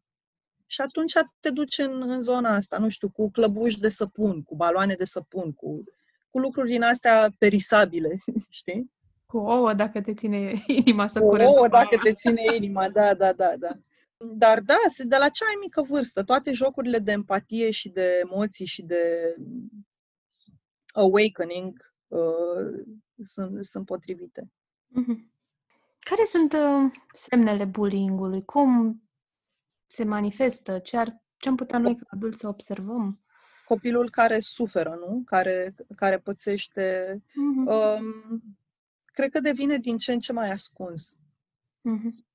[0.65, 4.55] Și atunci te duci în, în zona asta, nu știu, cu clăbuși de săpun, cu
[4.55, 5.83] baloane de săpun, cu
[6.37, 8.17] cu lucruri din astea perisabile,
[8.49, 8.91] știi?
[9.25, 13.33] Cu ouă dacă te ține inima să Cu ouă dacă te ține inima, da, da,
[13.33, 13.77] da, da.
[14.17, 18.65] Dar da, de la cea mai mică vârstă, toate jocurile de empatie și de emoții
[18.65, 19.35] și de
[20.93, 22.85] awakening uh,
[23.23, 24.51] sunt, sunt potrivite.
[24.89, 25.17] Mm-hmm.
[25.99, 28.45] Care sunt uh, semnele bullying-ului?
[28.45, 29.01] Cum
[29.87, 30.79] se manifestă?
[30.79, 33.21] Ce, ar, ce am putea noi ca adulți să observăm?
[33.67, 35.21] Copilul care suferă, nu?
[35.25, 37.15] Care, care pățește.
[37.17, 37.97] Mm-hmm.
[37.99, 38.57] Um,
[39.05, 41.15] cred că devine din ce în ce mai ascuns.
[41.15, 42.25] Mm-hmm.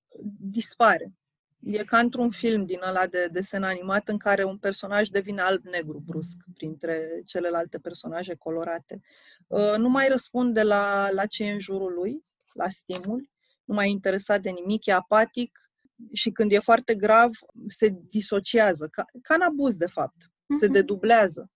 [0.40, 1.12] Dispare.
[1.60, 5.98] E ca într-un film din ăla de desen animat în care un personaj devine alb-negru
[5.98, 9.00] brusc printre celelalte personaje colorate.
[9.46, 13.30] Uh, nu mai răspunde la, la ce e în jurul lui, la stimul,
[13.64, 15.58] nu mai e interesat de nimic, e apatic
[16.12, 17.30] și când e foarte grav,
[17.68, 20.74] se disociază, ca, ca în abuz, de fapt se mhm.
[20.74, 21.50] dedublează.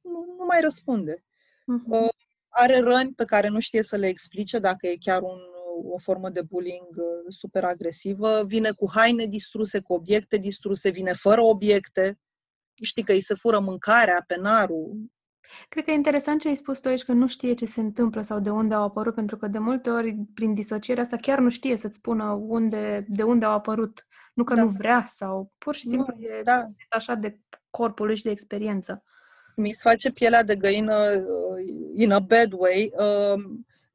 [0.00, 1.14] Nu, nu mai răspunde.
[1.14, 2.08] Uh-huh.
[2.48, 5.38] Are răni pe care nu știe să le explice dacă e chiar un,
[5.90, 8.44] o formă de bullying uh, super agresivă.
[8.46, 12.18] Vine cu haine distruse, cu obiecte distruse, vine fără obiecte.
[12.82, 15.10] Știi că îi se fură mâncarea, penarul.
[15.68, 18.22] Cred că e interesant ce ai spus tu aici, că nu știe ce se întâmplă
[18.22, 21.48] sau de unde au apărut, pentru că de multe ori, prin disocierea asta, chiar nu
[21.48, 24.06] știe să-ți spună unde, de unde au apărut.
[24.34, 24.62] Nu că da.
[24.62, 26.70] nu vrea sau pur și simplu nu, e da.
[26.88, 27.38] așa de
[27.72, 29.02] corpul și de experiență.
[29.56, 33.42] Mi se face pielea de găină uh, in a bad way, uh,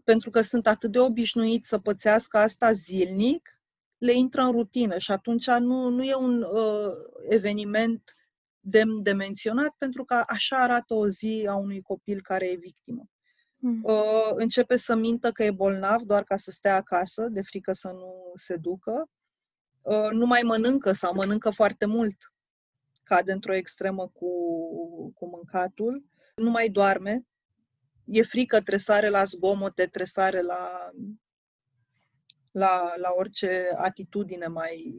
[0.04, 3.60] pentru că sunt atât de obișnuit să pățească asta zilnic,
[3.98, 6.92] le intră în rutină și atunci nu, nu e un uh,
[7.30, 8.16] eveniment
[8.60, 13.10] demn de menționat, pentru că așa arată o zi a unui copil care e victimă.
[13.56, 13.82] Mm.
[13.84, 17.88] Uh, începe să mintă că e bolnav doar ca să stea acasă, de frică să
[17.88, 19.10] nu se ducă.
[19.82, 22.34] Uh, nu mai mănâncă sau mănâncă foarte mult,
[23.08, 24.32] cade într-o extremă cu,
[25.12, 26.06] cu mâncatul.
[26.36, 27.26] Nu mai doarme,
[28.06, 30.92] e frică, tresare la zgomote, tresare la,
[32.52, 34.96] la, la orice atitudine mai,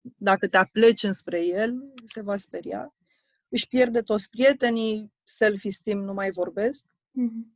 [0.00, 2.94] dacă te apleci înspre el, se va speria.
[3.48, 6.84] Își pierde toți prietenii, self-esteem nu mai vorbesc.
[6.86, 7.52] Mm-hmm.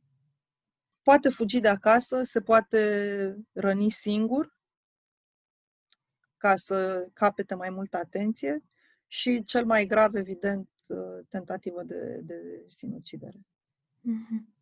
[1.01, 4.57] Poate fugi de acasă, se poate răni singur
[6.37, 8.63] ca să capete mai multă atenție
[9.11, 10.69] și cel mai grav, evident,
[11.29, 13.39] tentativă de, de sinucidere.
[13.99, 14.57] Mm-hmm.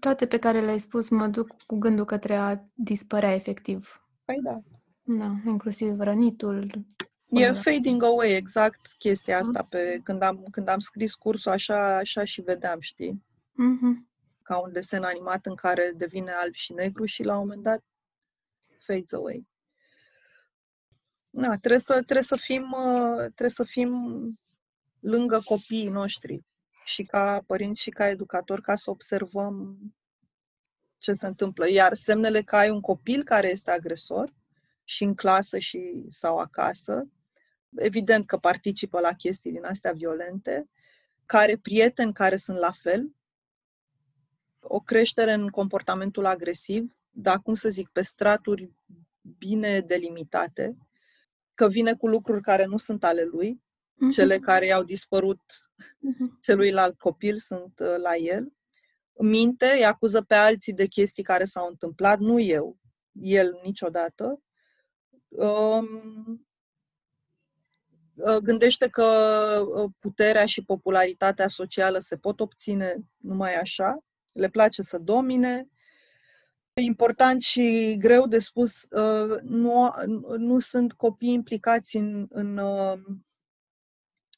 [0.00, 4.06] Toate pe care le-ai spus mă duc cu gândul către a dispărea efectiv.
[4.24, 4.62] Păi da,
[5.02, 6.86] da, inclusiv rănitul.
[7.28, 9.62] E fading away, exact chestia asta.
[9.62, 13.24] Pe, când, am, când am scris cursul, așa, așa și vedeam, știi?
[13.52, 14.14] Mm-hmm.
[14.42, 17.84] Ca un desen animat în care devine alb și negru și la un moment dat
[18.78, 19.46] fades away.
[21.36, 23.90] Na, trebuie să, trebuie să fim, uh, trebuie să fim
[25.00, 26.44] lângă copiii noștri
[26.84, 29.78] și ca părinți și ca educatori ca să observăm
[30.98, 31.70] ce se întâmplă.
[31.70, 34.34] Iar semnele că ai un copil care este agresor
[34.84, 37.08] și în clasă și sau acasă.
[37.74, 40.68] Evident că participă la chestii din astea violente,
[41.26, 43.14] care prieteni care sunt la fel,
[44.60, 48.72] o creștere în comportamentul agresiv, dar cum să zic, pe straturi
[49.38, 50.76] bine delimitate,
[51.56, 53.62] că vine cu lucruri care nu sunt ale lui,
[53.94, 54.14] uh-huh.
[54.14, 55.40] cele care i-au dispărut
[55.80, 56.40] uh-huh.
[56.40, 58.52] celuilalt copil sunt uh, la el.
[59.18, 62.78] Minte, îi acuză pe alții de chestii care s-au întâmplat, nu eu,
[63.12, 64.42] el niciodată.
[65.28, 66.46] Um,
[68.14, 69.04] uh, gândește că
[69.76, 75.68] uh, puterea și popularitatea socială se pot obține numai așa, le place să domine.
[76.82, 79.94] Important și greu de spus, uh, nu,
[80.36, 82.58] nu sunt copii implicați în, în,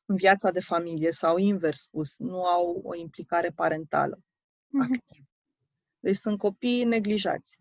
[0.06, 4.92] în viața de familie sau invers spus, nu au o implicare parentală mm-hmm.
[4.92, 5.26] activă.
[6.00, 7.58] Deci sunt copii neglijați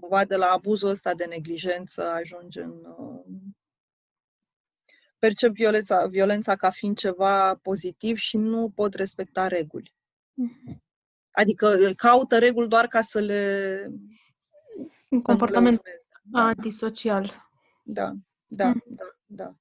[0.00, 2.84] cumva de la abuzul ăsta de neglijență ajunge în...
[2.84, 3.24] Uh,
[5.18, 9.94] percep violența, violența ca fiind ceva pozitiv și nu pot respecta reguli.
[10.34, 10.82] Mhm.
[11.38, 13.92] Adică uh, caută reguli doar ca să le...
[15.10, 15.82] Un comportament
[16.22, 16.40] da.
[16.40, 17.50] antisocial.
[17.82, 18.12] Da,
[18.46, 18.82] da, mm.
[18.86, 19.54] da, da.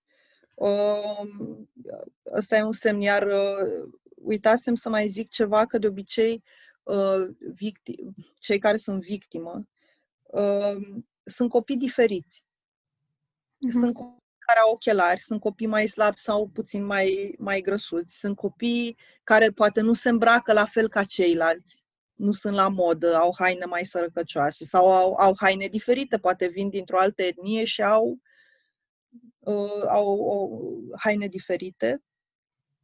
[0.53, 1.27] Uh,
[2.33, 6.43] ăsta e un semn, iar uh, uitasem să mai zic ceva, că de obicei
[6.83, 8.03] uh, victi-
[8.39, 9.67] cei care sunt victimă
[11.23, 12.43] sunt copii diferiți.
[12.43, 13.79] Mm-hmm.
[13.79, 14.16] Sunt copii
[14.47, 19.49] care au ochelari, sunt copii mai slabi sau puțin mai, mai grăsuți, sunt copii care
[19.49, 21.83] poate nu se îmbracă la fel ca ceilalți,
[22.13, 26.69] nu sunt la modă, au haine mai sărăcăcioase sau au, au haine diferite, poate vin
[26.69, 28.19] dintr-o altă etnie și au,
[29.39, 32.03] uh, au, au haine diferite.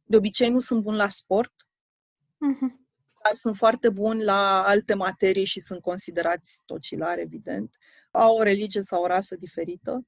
[0.02, 1.52] De obicei nu sunt buni la sport.
[1.52, 2.82] Mm-hmm
[3.24, 7.74] dar sunt foarte buni la alte materii și sunt considerați tocilari, evident.
[8.10, 10.06] Au o religie sau o rasă diferită.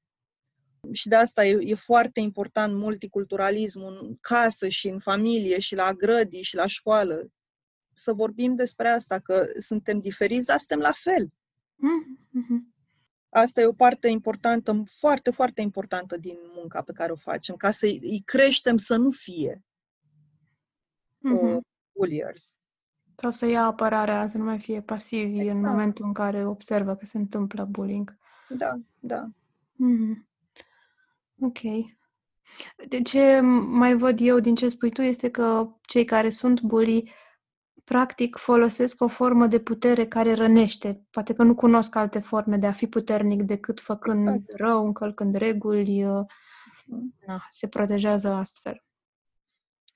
[0.92, 5.92] Și de asta e, e foarte important multiculturalismul în casă și în familie și la
[5.92, 7.30] grădii și la școală.
[7.92, 11.28] Să vorbim despre asta, că suntem diferiți, dar suntem la fel.
[11.76, 12.74] Mm-hmm.
[13.28, 17.70] Asta e o parte importantă, foarte, foarte importantă din munca pe care o facem, ca
[17.70, 19.64] să îi creștem să nu fie
[21.18, 21.54] mm-hmm.
[21.54, 22.58] uh, bulliers.
[23.16, 25.64] Sau să ia apărarea, să nu mai fie pasivi exact.
[25.64, 28.18] în momentul în care observă că se întâmplă bullying.
[28.48, 29.30] Da, da.
[29.74, 30.26] Mm-hmm.
[31.40, 31.58] Ok.
[32.88, 37.12] De ce mai văd eu din ce spui tu este că cei care sunt bully
[37.84, 41.04] practic folosesc o formă de putere care rănește.
[41.10, 44.52] Poate că nu cunosc alte forme de a fi puternic decât făcând exact.
[44.54, 46.04] rău, încălcând reguli.
[46.04, 47.26] Mm-hmm.
[47.26, 48.84] Na, se protejează astfel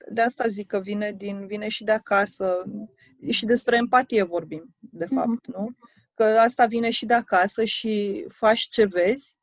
[0.09, 2.63] de asta zic că vine, din, vine și de acasă.
[3.31, 5.15] Și despre empatie vorbim, de mhm.
[5.15, 5.55] fapt, mm-hmm.
[5.55, 5.69] nu?
[6.13, 9.39] Că asta vine și de acasă și faci ce vezi.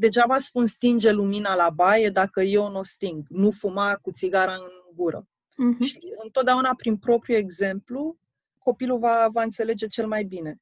[0.00, 3.26] Degeaba spun stinge lumina la baie dacă eu nu o sting.
[3.28, 5.24] Nu fuma cu țigara în gură.
[5.24, 5.86] Uh-huh.
[5.86, 8.18] Și întotdeauna prin propriul exemplu,
[8.58, 10.60] copilul va, va înțelege cel mai bine.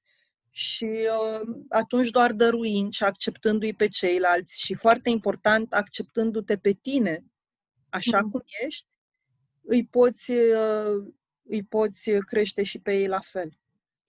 [0.51, 7.25] Și uh, atunci doar dăruind și acceptându-i pe ceilalți și, foarte important, acceptându-te pe tine
[7.89, 8.31] așa uh-huh.
[8.31, 8.87] cum ești,
[9.63, 11.05] îi poți, uh,
[11.43, 13.51] îi poți crește și pe ei la fel.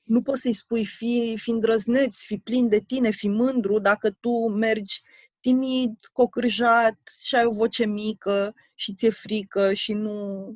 [0.09, 4.47] Nu poți să-i spui fi, fi îndrăzneț, fi plin de tine, fi mândru dacă tu
[4.47, 5.01] mergi
[5.39, 10.55] timid, cocârjat și ai o voce mică și ți-e frică și nu...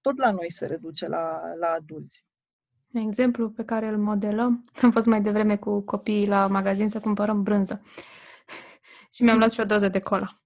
[0.00, 2.26] Tot la noi se reduce la, la adulți.
[2.92, 7.42] Exemplu pe care îl modelăm, am fost mai devreme cu copiii la magazin să cumpărăm
[7.42, 7.82] brânză
[9.14, 10.40] și mi-am luat și o doză de cola.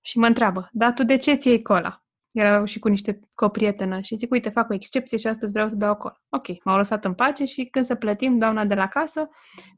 [0.00, 2.04] Și mă întreabă, dar tu de ce ți iei cola?
[2.32, 5.76] Era și cu niște coprietenă și zic, uite, fac o excepție și astăzi vreau să
[5.76, 6.20] beau cola.
[6.28, 9.28] Ok, m-au lăsat în pace și când să plătim, doamna de la casă,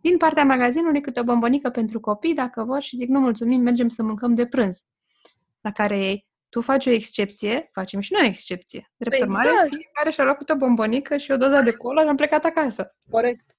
[0.00, 3.88] din partea magazinului câte o bombonică pentru copii, dacă vor, și zic, nu mulțumim, mergem
[3.88, 4.82] să mâncăm de prânz.
[5.60, 8.92] La care ei, tu faci o excepție, facem și noi o excepție.
[8.96, 9.66] Drept păi, urmare, da.
[9.68, 12.96] fiecare și-a luat câte o bombonică și o doză de cola și am plecat acasă.
[13.10, 13.56] Corect.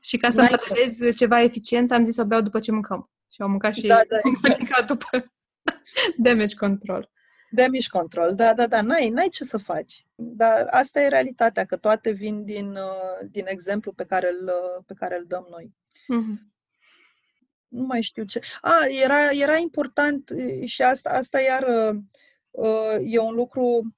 [0.00, 3.10] Și ca să modelez ceva eficient, am zis să o beau după ce mâncăm.
[3.32, 4.86] Și au mâncat și da, da, exact.
[4.86, 5.32] după
[6.24, 7.10] damage control.
[7.54, 10.06] Damage control, da, da, da, n-ai, n-ai ce să faci.
[10.14, 14.84] Dar asta e realitatea, că toate vin din, uh, din exemplu pe care îl, uh,
[14.86, 15.74] pe care îl dăm noi.
[16.02, 16.50] Mm-hmm.
[17.68, 18.40] Nu mai știu ce.
[18.60, 20.32] A, era, era important
[20.64, 21.66] și asta, asta iar
[22.50, 23.94] uh, e un lucru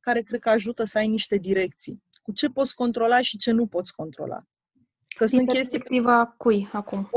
[0.00, 2.02] care cred că ajută să ai niște direcții.
[2.22, 4.42] Cu ce poți controla și ce nu poți controla.
[5.16, 6.36] Că din sunt perspectiva chestii...
[6.36, 7.10] cui acum?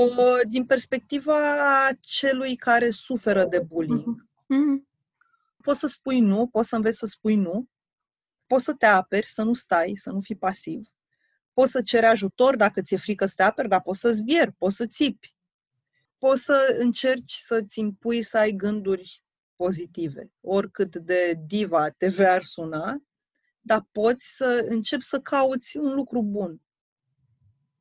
[0.50, 1.38] Din perspectiva
[2.00, 4.26] celui care suferă de bullying.
[4.26, 4.91] Mm-hmm.
[5.62, 7.70] Poți să spui nu, poți să înveți să spui nu,
[8.48, 10.90] poți să te aperi, să nu stai, să nu fii pasiv.
[11.54, 14.76] Poți să ceri ajutor dacă ți-e frică să te aperi, dar poți să zbieri, poți
[14.76, 15.36] să țipi.
[16.18, 19.24] Poți să încerci să-ți impui să ai gânduri
[19.56, 23.04] pozitive, oricât de diva te vei ar suna,
[23.60, 26.62] dar poți să începi să cauți un lucru bun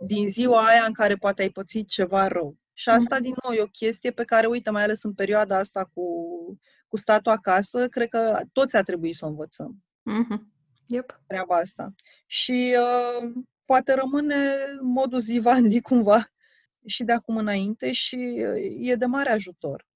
[0.06, 2.56] din ziua aia în care poate ai pățit ceva rău.
[2.72, 3.22] Și asta, mm.
[3.22, 6.02] din nou, e o chestie pe care, uite, mai ales în perioada asta cu,
[6.90, 9.84] cu statul acasă, cred că toți a trebuit să o învățăm.
[10.10, 10.40] Mm-hmm.
[10.86, 11.20] Yep.
[11.26, 11.94] Treaba asta.
[12.26, 13.30] Și uh,
[13.64, 14.36] poate rămâne
[14.80, 16.30] modus vivendi cumva
[16.86, 19.88] și de acum înainte și uh, e de mare ajutor.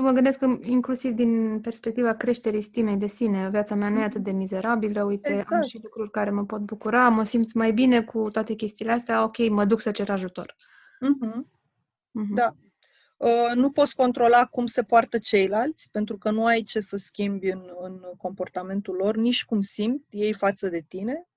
[0.00, 4.22] Mă gândesc că inclusiv din perspectiva creșterii stimei de sine, viața mea nu e atât
[4.22, 5.62] de mizerabilă, uite, exact.
[5.62, 9.22] am și lucruri care mă pot bucura, mă simt mai bine cu toate chestiile astea,
[9.22, 10.54] ok, mă duc să cer ajutor.
[10.54, 11.36] Uh-huh.
[11.38, 12.34] Uh-huh.
[12.34, 12.54] Da.
[13.18, 17.48] Uh, nu poți controla cum se poartă ceilalți, pentru că nu ai ce să schimbi
[17.48, 21.28] în, în comportamentul lor, nici cum simt ei față de tine.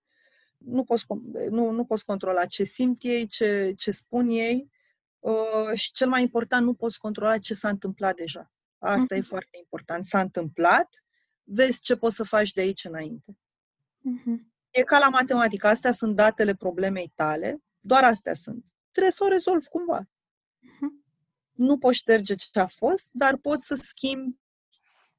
[0.57, 1.05] Nu poți,
[1.49, 4.69] nu, nu poți controla ce simt ei, ce, ce spun ei
[5.21, 8.51] Uh, și cel mai important, nu poți controla ce s-a întâmplat deja.
[8.77, 9.17] Asta uh-huh.
[9.17, 9.27] e mhm.
[9.27, 10.05] foarte important.
[10.05, 11.03] S-a întâmplat,
[11.43, 13.37] vezi ce poți să faci de aici înainte.
[13.99, 14.39] Uh-huh.
[14.69, 18.65] E ca la matematică, astea sunt datele problemei tale, doar astea sunt.
[18.91, 20.07] Trebuie să o rezolvi cumva.
[21.61, 21.67] Uh-huh.
[21.67, 24.35] Nu poți șterge ce a fost, dar poți să schimbi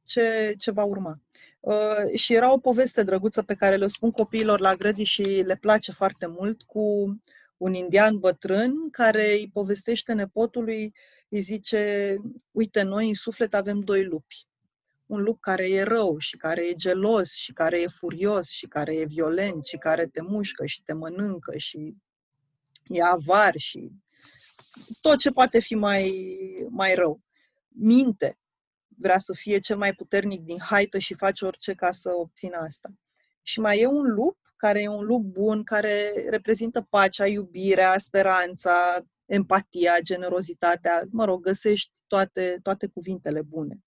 [0.05, 1.21] ce, ce va urma.
[1.61, 5.57] Uh, și era o poveste drăguță pe care le spun copiilor la grădi și le
[5.57, 7.17] place foarte mult, cu
[7.57, 10.95] un indian bătrân care îi povestește nepotului,
[11.29, 12.17] îi zice,
[12.51, 14.47] uite, noi în suflet avem doi lupi.
[15.07, 18.95] Un lup care e rău și care e gelos și care e furios și care
[18.95, 21.95] e violent și care te mușcă și te mănâncă și
[22.89, 23.91] e avar și
[25.01, 26.13] tot ce poate fi mai,
[26.69, 27.21] mai rău.
[27.69, 28.39] Minte,
[28.99, 32.89] vrea să fie cel mai puternic din haită și face orice ca să obțină asta.
[33.43, 39.05] Și mai e un lup care e un lup bun, care reprezintă pacea, iubirea, speranța,
[39.27, 43.79] empatia, generozitatea, mă rog, găsești toate, toate cuvintele bune.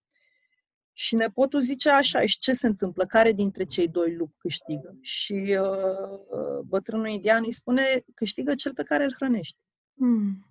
[0.94, 3.06] Și nepotul zice așa, și ce se întâmplă?
[3.06, 4.98] Care dintre cei doi lupi câștigă?
[5.02, 9.58] Și uh, bătrânul indian îi spune, câștigă cel pe care îl hrănești.
[9.94, 10.46] Mm.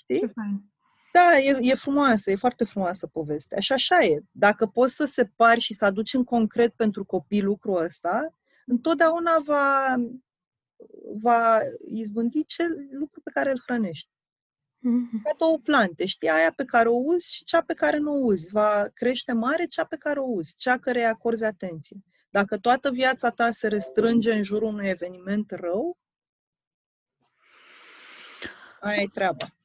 [0.00, 0.18] Știi?
[0.18, 0.64] Ce fain.
[1.12, 3.60] Da, e, e frumoasă, e foarte frumoasă povestea.
[3.60, 4.22] Și așa e.
[4.30, 8.34] Dacă poți să separi și să aduci în concret pentru copii lucrul ăsta,
[8.66, 9.94] întotdeauna va,
[11.20, 14.08] va izbândi cel lucru pe care îl hrănești.
[14.78, 15.22] Mm-hmm.
[15.22, 18.24] Ca două plante, știi, aia pe care o uzi și cea pe care nu o
[18.24, 18.50] uzi.
[18.52, 21.96] Va crește mare cea pe care o uzi, cea care îi acorzi atenție.
[22.30, 25.98] Dacă toată viața ta se restrânge în jurul unui eveniment rău,
[28.80, 29.59] aia e treaba.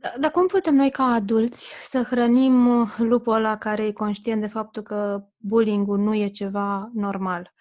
[0.00, 4.46] Da, dar cum putem noi ca adulți să hrănim lupul ăla care e conștient de
[4.46, 7.52] faptul că bullying-ul nu e ceva normal?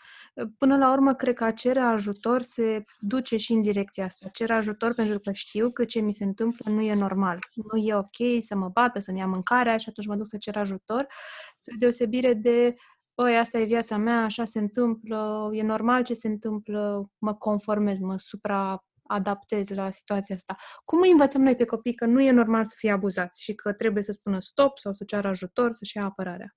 [0.57, 4.27] Până la urmă, cred că a cere ajutor se duce și în direcția asta.
[4.33, 7.39] Cer ajutor pentru că știu că ce mi se întâmplă nu e normal.
[7.53, 10.57] Nu e ok să mă bată, să-mi ia mâncarea și atunci mă duc să cer
[10.57, 11.07] ajutor.
[11.55, 12.75] Spre deosebire de,
[13.15, 17.99] oi, asta e viața mea, așa se întâmplă, e normal ce se întâmplă, mă conformez,
[17.99, 20.55] mă supra adaptez la situația asta.
[20.85, 23.73] Cum îi învățăm noi pe copii că nu e normal să fie abuzați și că
[23.73, 26.55] trebuie să spună stop sau să ceară ajutor, să-și ia apărarea?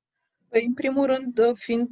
[0.49, 1.89] Păi, în primul rând, fiind,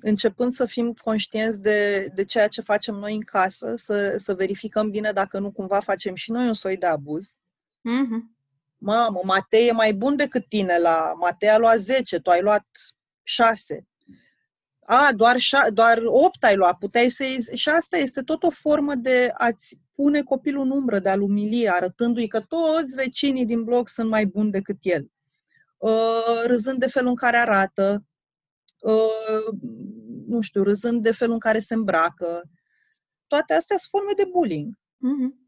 [0.00, 4.90] începând să fim conștienți de, de ceea ce facem noi în casă, să, să verificăm
[4.90, 7.36] bine dacă nu cumva facem și noi un soi de abuz.
[7.36, 8.34] Mm-hmm.
[8.76, 11.12] Mamă, Matei e mai bun decât tine la...
[11.16, 12.66] Matei a luat 10, tu ai luat
[13.22, 13.86] 6.
[14.86, 17.24] A, doar, șa, doar 8 ai luat, puteai să
[17.54, 21.74] Și asta este tot o formă de a-ți pune copilul în umbră, de a-l umilia,
[21.74, 25.06] arătându-i că toți vecinii din bloc sunt mai buni decât el.
[25.76, 28.04] Uh, râzând de felul în care arată,
[28.80, 29.58] uh,
[30.26, 32.42] nu știu, râzând de felul în care se îmbracă.
[33.26, 34.74] Toate astea sunt forme de bullying.
[34.74, 35.42] Mm-hmm.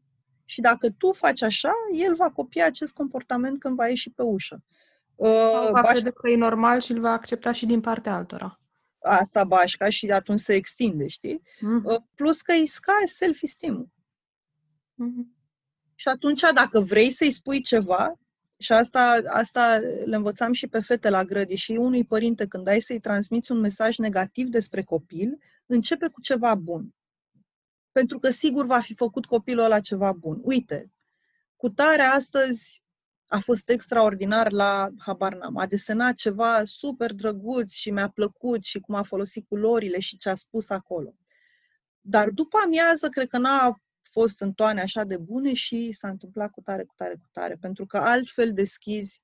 [0.45, 4.63] Și dacă tu faci așa, el va copia acest comportament când va ieși pe ușă.
[5.15, 8.59] Uh, va crede că e normal și îl va accepta și din partea altora.
[9.07, 11.41] Asta bașca și atunci se extinde, știi?
[11.41, 11.83] Mm-hmm.
[11.83, 13.89] Uh, plus că îi scade self-esteem-ul.
[14.93, 15.35] Mm-hmm.
[15.95, 18.19] Și atunci, dacă vrei să-i spui ceva,
[18.59, 22.81] și asta, asta le învățam și pe fete la grădi și unui părinte, când ai
[22.81, 26.95] să-i transmiți un mesaj negativ despre copil, începe cu ceva bun.
[27.91, 30.39] Pentru că sigur va fi făcut copilul ăla ceva bun.
[30.43, 30.91] Uite,
[31.55, 32.83] cu tare astăzi
[33.27, 35.57] a fost extraordinar la habar n-am.
[35.57, 40.29] A desenat ceva super drăguț și mi-a plăcut și cum a folosit culorile și ce
[40.29, 41.15] a spus acolo.
[42.01, 46.51] Dar după amiază, cred că n-a fost în toane așa de bune și s-a întâmplat
[46.51, 49.23] cu tare, cu tare, cu tare, pentru că altfel deschizi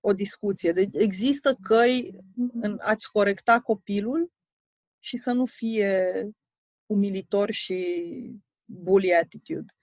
[0.00, 0.72] o discuție.
[0.72, 2.18] Deci există căi
[2.52, 4.32] în a-ți corecta copilul
[4.98, 6.12] și să nu fie
[6.86, 8.06] umilitor și
[8.64, 9.74] bully attitude.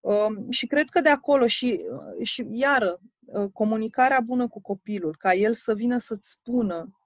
[0.00, 1.80] Um, și cred că de acolo și,
[2.22, 7.00] și iară, uh, comunicarea bună cu copilul, ca el să vină să-ți spună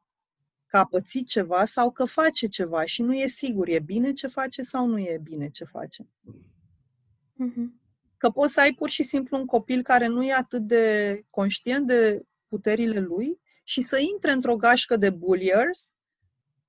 [0.67, 4.27] că a pățit ceva sau că face ceva și nu e sigur, e bine ce
[4.27, 6.09] face sau nu e bine ce face.
[7.45, 7.83] Mm-hmm.
[8.17, 11.87] Că poți să ai pur și simplu un copil care nu e atât de conștient
[11.87, 15.95] de puterile lui și să intre într-o gașcă de bulliers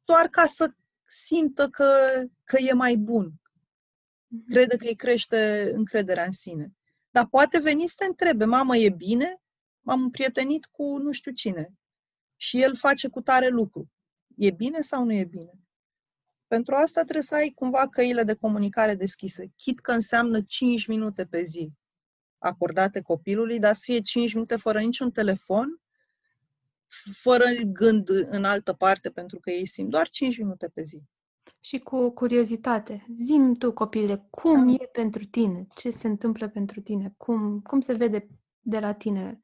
[0.04, 0.74] doar ca să
[1.08, 1.88] simtă că,
[2.44, 3.34] că e mai bun.
[4.36, 4.50] Mm-hmm.
[4.50, 6.72] Crede că îi crește încrederea în sine.
[7.10, 9.42] Dar poate veni să te întrebe, mamă, e bine?
[9.82, 11.74] M-am împrietenit cu nu știu cine.
[12.36, 13.92] Și el face cu tare lucru.
[14.38, 15.52] E bine sau nu e bine?
[16.48, 19.52] Pentru asta trebuie să ai cumva căile de comunicare deschise.
[19.56, 21.74] Chit că înseamnă 5 minute pe zi
[22.46, 25.82] acordate copilului, dar să fie 5 minute fără niciun telefon,
[27.14, 31.04] fără gând în altă parte, pentru că ei simt doar 5 minute pe zi.
[31.60, 34.84] Și cu curiozitate, zim tu, copile, cum da.
[34.84, 35.68] e pentru tine?
[35.76, 37.14] Ce se întâmplă pentru tine?
[37.18, 38.28] Cum, cum se vede
[38.60, 39.40] de la tine?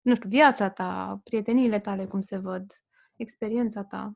[0.00, 2.64] Nu știu, viața ta, prieteniile tale, cum se văd?
[3.16, 4.12] experiența ta?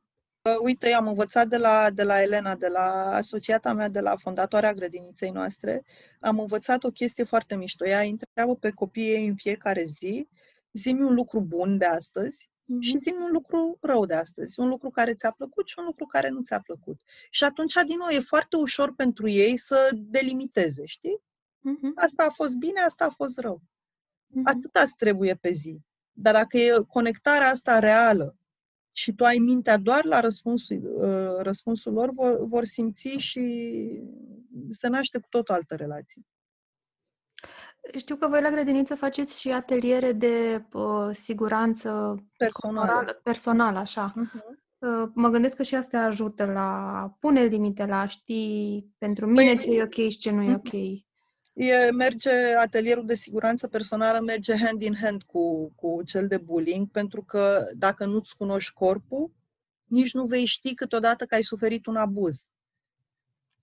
[0.61, 4.73] Uite, am învățat de la, de la Elena, de la asociata mea, de la fondatoarea
[4.73, 5.83] grădiniței noastre,
[6.19, 7.87] am învățat o chestie foarte mișto.
[7.87, 10.27] Ea întreabă pe copiii ei în fiecare zi,
[10.71, 12.81] zi un lucru bun de astăzi mm-hmm.
[12.81, 16.05] și zi un lucru rău de astăzi, un lucru care ți-a plăcut și un lucru
[16.05, 16.99] care nu ți-a plăcut.
[17.29, 21.21] Și atunci, din nou, e foarte ușor pentru ei să delimiteze, știi?
[21.59, 21.93] Mm-hmm.
[21.95, 23.61] Asta a fost bine, asta a fost rău.
[23.61, 24.43] Mm-hmm.
[24.43, 25.79] Atâta îți trebuie pe zi.
[26.11, 28.37] Dar dacă e conectarea asta reală
[28.91, 33.43] și tu ai mintea doar la răspunsul, uh, răspunsul lor, vor, vor simți și
[34.69, 36.21] se naște cu tot o altă relație.
[37.97, 44.13] Știu că voi la grădiniță faceți și ateliere de uh, siguranță personală, personal, așa.
[44.13, 44.57] Uh-huh.
[44.77, 49.63] Uh, mă gândesc că și asta ajută la pune limite, la ști pentru mine păi,
[49.63, 50.55] ce e ok și ce nu e uh-huh.
[50.55, 50.73] ok.
[51.53, 56.91] E, merge, atelierul de siguranță personală merge hand in hand cu, cu cel de bullying,
[56.91, 59.31] pentru că dacă nu-ți cunoști corpul,
[59.85, 62.47] nici nu vei ști câteodată că ai suferit un abuz.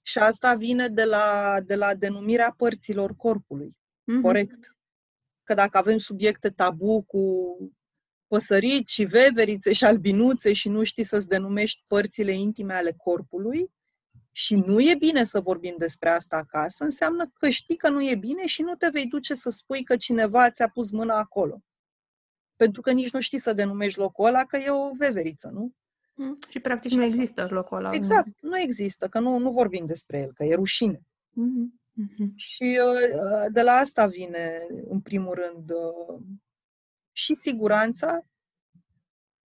[0.03, 3.77] Și asta vine de la, de la denumirea părților corpului.
[4.07, 4.23] Mm-hmm.
[4.23, 4.77] Corect.
[5.45, 7.57] Că dacă avem subiecte tabu cu
[8.27, 13.71] păsăriți și veverițe și albinuțe și nu știi să-ți denumești părțile intime ale corpului,
[14.37, 18.15] și nu e bine să vorbim despre asta acasă, înseamnă că știi că nu e
[18.15, 21.63] bine și nu te vei duce să spui că cineva ți-a pus mâna acolo.
[22.57, 25.73] Pentru că nici nu știi să denumești locul ăla, că e o veveriță, nu?
[26.15, 26.39] Mm.
[26.49, 27.95] Și practic nu există locul ăla.
[27.95, 31.01] Exact, nu există, că nu, nu vorbim despre el, că e rușine.
[31.31, 31.86] Mm-hmm.
[31.97, 32.34] Mm-hmm.
[32.34, 36.22] Și uh, de la asta vine, în primul rând, uh,
[37.12, 38.26] și siguranța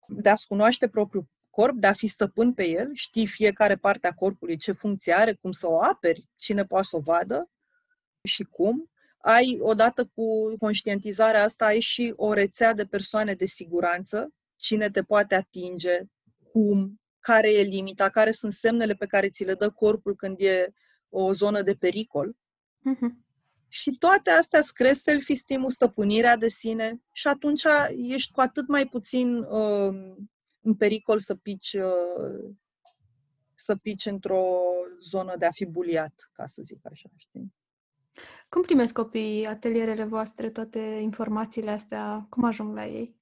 [0.08, 4.14] de a-ți cunoaște propriul corp, de a fi stăpân pe el, știi fiecare parte a
[4.14, 7.50] corpului ce funcție are, cum să o aperi, cine poate să o vadă
[8.22, 8.90] și cum.
[9.18, 15.02] Ai, odată cu conștientizarea asta, ai și o rețea de persoane de siguranță, cine te
[15.02, 16.00] poate atinge,
[16.52, 20.72] cum, care e limita, care sunt semnele pe care ți le dă corpul când e
[21.10, 22.36] o zonă de pericol.
[22.78, 23.24] Mhm.
[23.68, 27.62] Și toate astea îți cresc self-esteem stăpânirea de sine și atunci
[27.96, 30.14] ești cu atât mai puțin uh,
[30.60, 32.54] în pericol să pici, uh,
[33.54, 34.60] să pici într-o
[35.00, 37.54] zonă de a fi buliat, ca să zic așa, știi?
[38.48, 42.26] Cum primesc copiii atelierele voastre, toate informațiile astea?
[42.28, 43.19] Cum ajung la ei?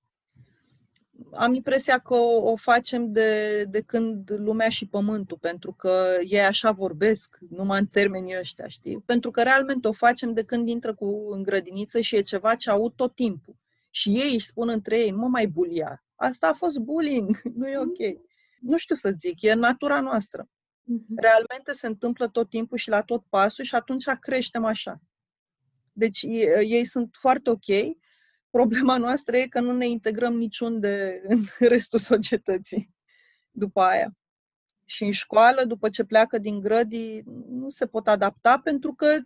[1.33, 6.45] Am impresia că o, o facem de, de când lumea și pământul, pentru că ei
[6.45, 9.01] așa vorbesc, numai în termenii ăștia, știi?
[9.01, 12.71] Pentru că realmente o facem de când intră cu în grădiniță și e ceva ce
[12.71, 13.57] aud tot timpul.
[13.91, 16.05] Și ei își spun între ei, nu mai bulia.
[16.15, 18.21] Asta a fost bullying, nu e ok.
[18.61, 20.49] Nu știu să zic, e natura noastră.
[20.83, 21.05] Mhm.
[21.17, 25.01] Realmente se întâmplă tot timpul și la tot pasul și atunci creștem așa.
[25.93, 26.23] Deci
[26.63, 27.97] ei sunt foarte ok,
[28.51, 32.95] Problema noastră e că nu ne integrăm niciunde în restul societății
[33.51, 34.13] după aia.
[34.85, 39.17] Și în școală, după ce pleacă din grădii, nu se pot adapta pentru că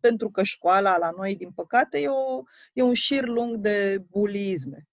[0.00, 4.86] pentru că școala la noi, din păcate, e, o, e un șir lung de buliisme.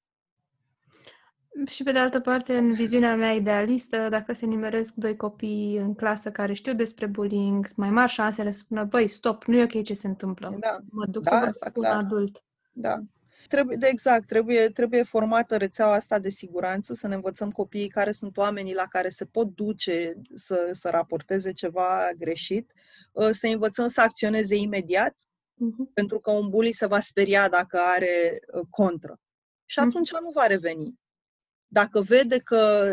[1.67, 5.95] Și pe de altă parte, în viziunea mea idealistă, dacă se nimeresc doi copii în
[5.95, 9.83] clasă care știu despre bullying, mai mari șansele să spună, băi, stop, nu e ok
[9.83, 10.55] ce se întâmplă.
[10.59, 10.77] Da.
[10.89, 12.03] Mă duc Da, să asta văd un clar.
[12.03, 12.43] adult.
[12.71, 13.01] Da.
[13.47, 18.11] Trebuie, de exact, trebuie, trebuie formată rețeaua asta de siguranță, să ne învățăm copiii care
[18.11, 22.71] sunt oamenii la care se pot duce să, să raporteze ceva greșit,
[23.11, 25.15] uh, să învățăm să acționeze imediat,
[25.57, 25.93] Mhm.
[25.93, 29.19] pentru că un bully se va speria dacă are uh, contră.
[29.65, 29.87] Și Mhm.
[29.87, 30.99] atunci nu va reveni.
[31.67, 32.91] Dacă vede că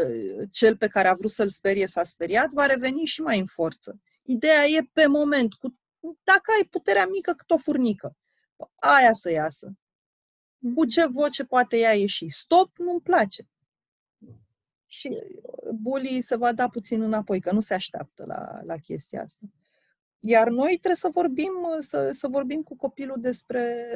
[0.51, 4.01] cel pe care a vrut să-l sperie s-a speriat, va reveni și mai în forță.
[4.23, 5.79] Ideea e pe moment, cu,
[6.23, 8.17] dacă ai puterea mică cât o furnică,
[8.75, 9.73] aia să iasă.
[10.75, 12.29] Cu ce voce poate ea ieși?
[12.29, 13.49] Stop, nu-mi place.
[14.87, 15.23] Și
[15.75, 19.47] bully se va da puțin înapoi, că nu se așteaptă la, la chestia asta.
[20.21, 23.87] Iar noi trebuie să vorbim, să, să vorbim cu copilul despre,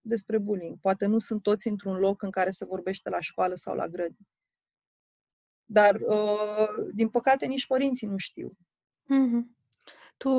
[0.00, 0.78] despre bullying.
[0.80, 4.26] Poate nu sunt toți într-un loc în care se vorbește la școală sau la grădi.
[5.64, 8.56] Dar, uh, din păcate, nici părinții nu știu.
[9.02, 9.56] Mhm.
[10.18, 10.30] Tu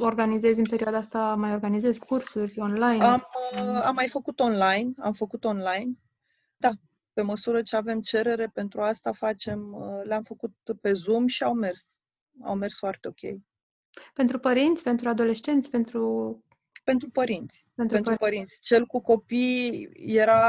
[0.00, 3.04] organizezi în perioada asta, mai organizezi cursuri online?
[3.04, 5.92] Am, uh, am mai făcut online, am făcut online.
[6.56, 6.70] Da,
[7.12, 11.54] pe măsură ce avem cerere pentru asta, facem, uh, le-am făcut pe Zoom și au
[11.54, 12.00] mers.
[12.42, 13.40] Au mers foarte ok.
[14.14, 16.44] Pentru părinți, pentru adolescenți, pentru...
[16.84, 17.66] Pentru părinți.
[17.74, 18.60] Pentru, Pentru părinți.
[18.60, 20.42] Cel cu copii era,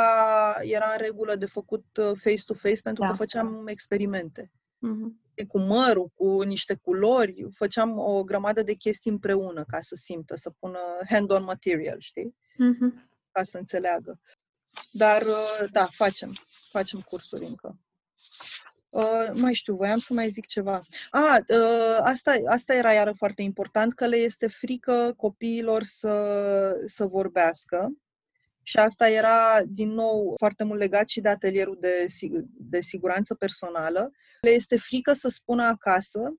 [0.61, 3.09] era în regulă de făcut uh, face-to-face pentru Da.
[3.09, 4.51] că făceam experimente.
[4.87, 5.21] Mhm.
[5.47, 10.49] Cu mărul, cu niște culori, făceam o grămadă de chestii împreună ca să simtă, să
[10.49, 10.79] pună
[11.09, 12.35] hand-on material, știi?
[12.57, 13.09] Mhm.
[13.31, 14.19] Ca să înțeleagă.
[14.91, 16.33] Dar, uh, da, facem.
[16.69, 17.79] Facem cursuri încă.
[18.89, 20.81] Uh, mai știu, voiam să mai zic ceva.
[21.09, 27.05] A, uh, asta, asta era iară foarte important, că le este frică copiilor să, să
[27.05, 27.91] vorbească.
[28.63, 33.35] Și asta era, din nou, foarte mult legat și de atelierul de, sig- de siguranță
[33.35, 34.11] personală.
[34.41, 36.33] Le este frică să spună acasă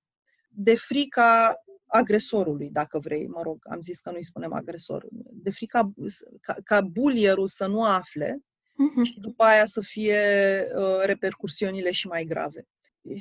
[0.49, 1.55] de frica
[1.87, 5.93] agresorului, dacă vrei, mă rog, am zis că nu-i spunem agresor, de frica
[6.41, 8.39] ca, ca bulierul să nu afle
[8.77, 9.03] Mhm.
[9.03, 10.19] și după aia să fie
[10.77, 12.67] uh, repercursiunile și mai grave.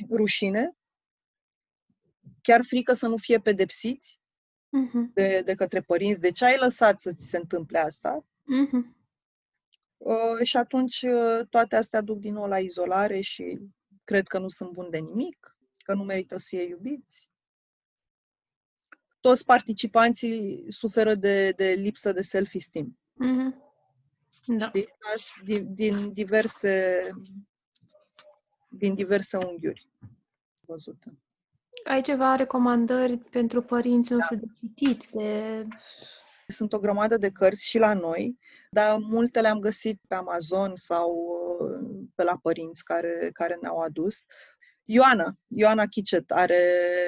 [0.10, 0.76] Rușine,
[2.42, 4.20] chiar frică să nu fie pedepsiți
[4.70, 5.12] Mhm.
[5.14, 6.20] de, de către părinți.
[6.20, 8.26] De ce ai lăsat să ți se întâmple asta?
[8.44, 8.96] Mhm.
[9.98, 13.60] Uh, și atunci uh, toate astea duc din nou la izolare și
[14.04, 17.30] cred că nu sunt buni de nimic, că nu merită să fie iubiți.
[19.20, 22.98] Toți participanții suferă de, de lipsă de self-esteem.
[23.14, 23.62] Mhm.
[24.46, 24.66] Da.
[24.66, 24.90] știi?
[25.44, 27.02] Din, din diverse
[28.78, 29.88] din diverse unghiuri
[30.60, 31.18] văzute.
[31.84, 35.68] Ai ceva recomandări pentru părinți, nu știu, de citit, de...
[36.54, 38.38] Sunt o grămadă de cărți și la noi,
[38.72, 41.12] dar multe le-am găsit pe Amazon sau
[41.60, 44.24] uh, pe la părinți care, care ne-au adus.
[44.84, 46.62] Ioana, Ioana Chicet are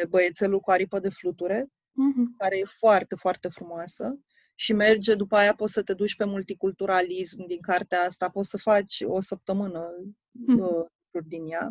[0.10, 1.68] băiețelul cu aripă de fluture,
[1.98, 2.36] Mhm.
[2.38, 4.20] care e foarte, foarte frumoasă
[4.56, 8.58] și merge, după aia poți să te duci pe multiculturalism din cartea asta, poți să
[8.58, 9.90] faci o săptămână
[10.32, 10.60] Mhm.
[10.60, 11.70] uh, lucruri din ea.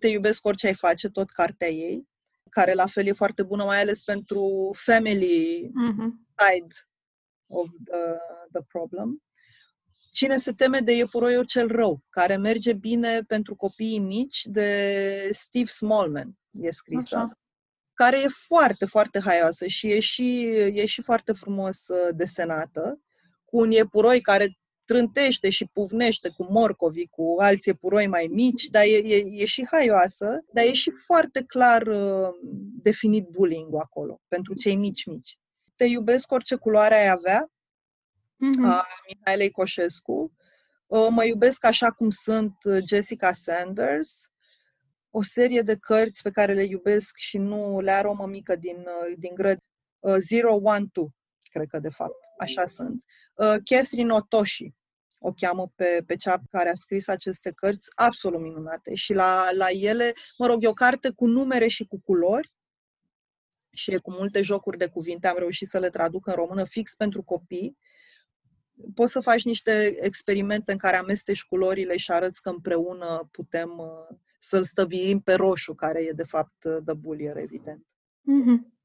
[0.00, 2.08] Te iubesc orice ai face, tot cartea ei,
[2.50, 6.26] care la fel e foarte bună, mai ales pentru family Mhm.
[6.36, 6.74] side
[7.48, 8.16] of the,
[8.52, 9.22] the problem.
[10.10, 15.64] Cine se teme de iepuroiul cel rău, care merge bine pentru copiii mici, de Steve
[15.70, 17.16] Smallman, e scrisă.
[17.16, 17.38] Așa.
[17.94, 20.42] Care e foarte, foarte haioasă și e și,
[20.74, 23.00] e și foarte frumos uh, desenată,
[23.44, 28.82] cu un iepuroi care trântește și puvnește cu morcovi, cu alți epuroi mai mici, dar
[28.82, 32.28] e, e, e și haioasă, dar e și foarte clar uh,
[32.82, 35.38] definit bullying acolo, pentru cei mici-mici.
[35.78, 37.50] Te iubesc orice culoare ai avea,
[38.34, 38.70] mm-hmm.
[38.70, 40.32] a Mihailei Coșescu.
[40.86, 44.30] Uh, mă iubesc așa cum sunt uh, Jessica Sanders,
[45.10, 48.76] o serie de cărți pe care le iubesc și nu le are o mămică din,
[48.76, 49.58] uh, din grăd.
[49.98, 51.08] Uh, Zero, One, Two,
[51.50, 53.04] cred că de fapt, așa sunt.
[53.34, 54.74] Uh, Catherine Otoshi,
[55.18, 58.94] o cheamă pe, pe cea care a scris aceste cărți, absolut minunate.
[58.94, 62.52] Și la, la ele, mă rog, e o carte cu numere și cu culori
[63.78, 65.26] și e cu multe jocuri de cuvinte.
[65.26, 67.76] Am reușit să le traduc în română fix pentru copii.
[68.94, 74.16] Poți să faci niște experimente în care amesteci culorile și arăți că împreună putem uh,
[74.38, 77.86] să-l stăvilim pe roșu, care e de fapt uh, The Bullier, evident.
[78.20, 78.76] Mm-hmm.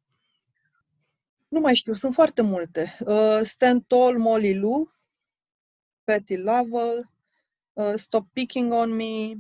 [1.47, 2.97] Nu mai știu, sunt foarte multe.
[2.99, 4.91] Uh, Stand Tall, Molly Lou,
[6.03, 7.09] Patty Lovell,
[7.73, 9.35] uh, Stop Picking on Me,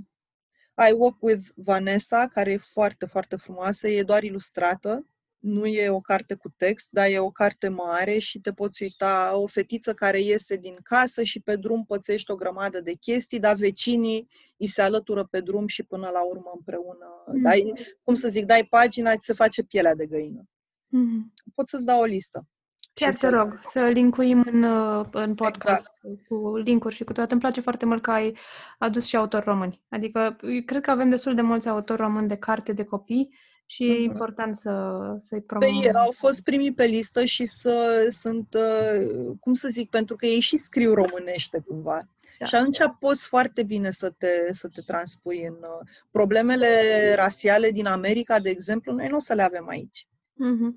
[0.75, 5.07] I Walk with Vanessa, care e foarte, foarte frumoasă, e doar ilustrată,
[5.43, 9.31] nu e o carte cu text, dar e o carte mare și te poți uita
[9.35, 13.55] o fetiță care iese din casă și pe drum pățești o grămadă de chestii, dar
[13.55, 14.27] vecinii
[14.57, 17.23] îi se alătură pe drum și până la urmă împreună.
[17.27, 17.41] Mm.
[17.41, 17.73] Dai,
[18.03, 20.43] cum să zic, dai pagina, ți se face pielea de găină.
[20.87, 21.33] Mm.
[21.55, 22.47] Pot să-ți dau o listă.
[22.93, 26.27] Chiar te rog, să linkuim în, uh, în podcast exact.
[26.27, 27.31] cu linkuri și cu toate.
[27.31, 28.37] Îmi place foarte mult că ai
[28.77, 29.81] adus și autori români.
[29.89, 33.29] Adică, cred că avem destul de mulți autori români de carte de copii
[33.73, 34.03] și e uh-huh.
[34.03, 35.81] important să, să-i promovăm.
[35.81, 40.25] Păi, au fost primii pe listă și să, sunt, uh, cum să zic, pentru că
[40.25, 42.07] ei și scriu românește cumva.
[42.39, 42.45] Da.
[42.45, 46.67] Și atunci poți foarte bine să te, să te transpui în uh, problemele
[47.15, 50.07] rasiale din America, de exemplu, noi nu o să le avem aici.
[50.33, 50.71] Uh-huh.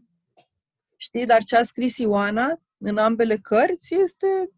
[0.97, 1.27] Știi?
[1.27, 4.51] Dar ce a scris Ioana în ambele cărți este...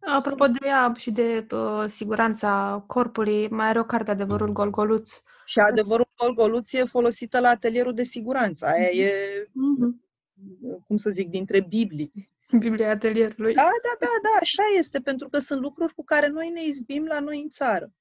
[0.00, 5.22] Apropo de ea și de uh, siguranța corpului, mai are o carte, Adevărul Golgoluț.
[5.44, 8.66] Și Adevărul Golgoluț e folosită la atelierul de siguranță.
[8.66, 9.00] Aia mm-hmm.
[9.00, 10.86] e, mm-hmm.
[10.86, 12.12] cum să zic, dintre Biblii.
[12.58, 13.54] Biblia atelierului.
[13.54, 17.04] Da, da, da, da, așa este, pentru că sunt lucruri cu care noi ne izbim
[17.04, 17.92] la noi în țară.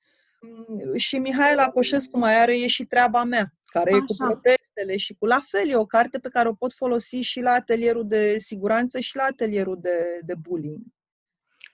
[0.42, 4.02] Mm, și Mihaela Coșescu mai are e și treaba mea, care Așa.
[4.02, 7.16] e cu protestele și cu la fel, e o carte pe care o pot folosi
[7.16, 10.82] și la atelierul de siguranță și la atelierul de, de bullying.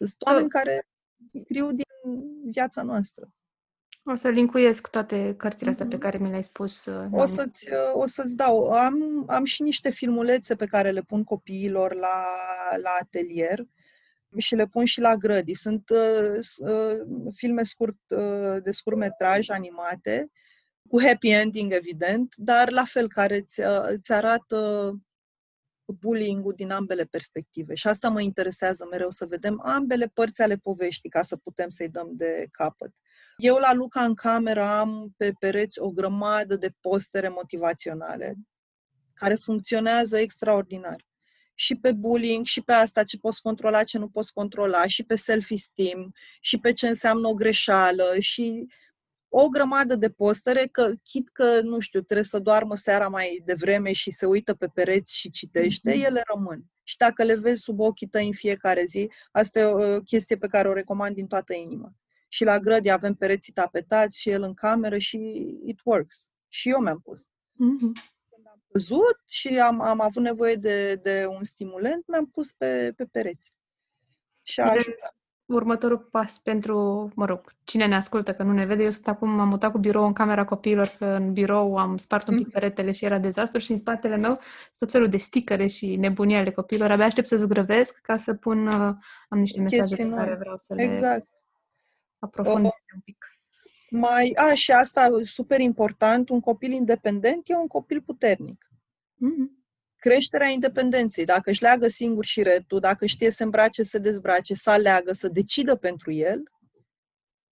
[0.06, 0.88] Sunt oameni care
[1.34, 1.86] scriu din
[2.52, 3.32] viața noastră.
[4.04, 6.04] O să linkuiesc toate cărțile astea pe mhm.
[6.04, 6.86] care mi le-ai spus.
[6.86, 8.72] Uh, o, să-ți, uh, o să-ți dau.
[8.72, 12.26] Am, am și niște filmulețe pe care le pun copiilor la,
[12.82, 13.66] la atelier
[14.38, 15.54] și le pun și la grădi.
[15.54, 17.00] Sunt uh, uh,
[17.36, 20.32] filme scurt, uh, de scurt metraj animate,
[20.90, 24.92] cu happy ending, evident, dar la fel, care îți, uh, îți arată
[25.92, 27.76] bullying-ul din ambele perspective.
[27.76, 31.90] Și asta mă interesează mereu, să vedem ambele părți ale poveștii, ca să putem să-i
[31.90, 32.92] dăm de capăt.
[33.38, 38.36] Eu la Luca în cameră am pe pereți o grămadă de postere motivaționale
[39.14, 41.06] care funcționează extraordinar
[41.54, 45.16] și pe bullying, și pe asta ce poți controla, ce nu poți controla, și pe
[45.16, 48.68] self-esteem, și pe ce înseamnă o greșeală, și
[49.34, 53.92] o grămadă de postere, că chit că, nu știu, trebuie să doarmă seara mai devreme
[53.92, 56.06] și se uită pe pereți și citește, mm-hmm.
[56.06, 56.64] ele rămân.
[56.84, 60.48] Și dacă le vezi sub ochii tăi în fiecare zi, asta e o chestie pe
[60.48, 61.92] care o recomand din toată inima.
[62.28, 65.18] Și la grădi avem pereții tapetați și el în cameră și
[65.66, 66.32] it works.
[66.48, 67.22] Și eu mi-am pus.
[67.26, 68.20] Mm-hmm
[68.72, 73.54] văzut și am, am avut nevoie de, de un stimulent, mi-am pus pe, pe pereți.
[74.44, 75.16] Și a ajutat.
[75.54, 79.30] Următorul pas pentru, mă rog, cine ne ascultă, că nu ne vede, eu sunt acum,
[79.30, 82.52] m-am mutat cu birou în camera copiilor, că în birou am spart un pic mm.
[82.52, 86.36] peretele și era dezastru și în spatele meu sunt tot felul de sticăre și nebunii
[86.36, 86.92] ale copiilor.
[86.92, 88.94] Abia aștept să zugrăvesc ca să pun, uh,
[89.30, 91.28] am niște mesaje pe care vreau să le exact.
[92.20, 93.26] aprofundez un pic.
[93.90, 98.72] Mai, a, și asta super important, un copil independent e un copil puternic.
[99.16, 99.61] Mm-hmm.
[100.02, 104.70] Creșterea independenței, dacă își leagă singur și retul, dacă știe să îmbrace, să dezbrace, să
[104.70, 106.44] aleagă, să decidă pentru el,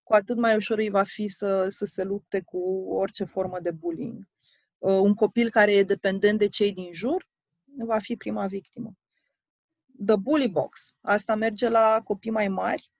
[0.02, 3.70] cu atât mai ușor îi va fi să, să se lupte cu orice formă de
[3.70, 4.28] bullying.
[4.78, 7.28] Uh, un copil care e dependent de cei din jur
[7.78, 8.92] va fi prima victimă.
[10.06, 10.96] The Bully Box.
[11.00, 12.90] Asta merge la copii mai mari,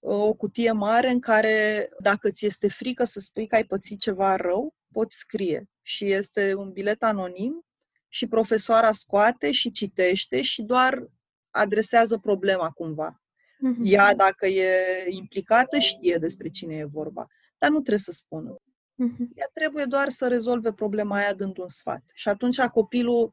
[0.00, 4.36] o cutie mare în care, dacă ți este frică să spui că ai pățit ceva
[4.36, 5.68] rău, poți scrie.
[5.82, 7.65] Și este un bilet anonim
[8.16, 11.06] și profesoara scoate și citește și doar
[11.50, 13.20] adresează problema cumva.
[13.20, 13.82] Uh-huh.
[13.82, 17.26] Ea, dacă e implicată, știe despre cine e vorba,
[17.58, 18.56] dar nu trebuie să spună.
[18.56, 19.34] Uh-huh.
[19.34, 22.02] Ea trebuie doar să rezolve problema aia dând un sfat.
[22.14, 23.32] Și atunci copilul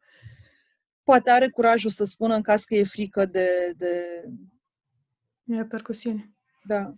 [1.04, 3.74] poate are curajul să spună în caz că e frică de...
[3.78, 4.24] de...
[5.46, 6.34] Repercusiune.
[6.68, 6.94] Da.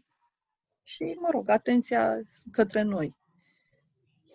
[0.84, 2.22] Și, mă rog, atenția
[2.52, 3.16] către noi.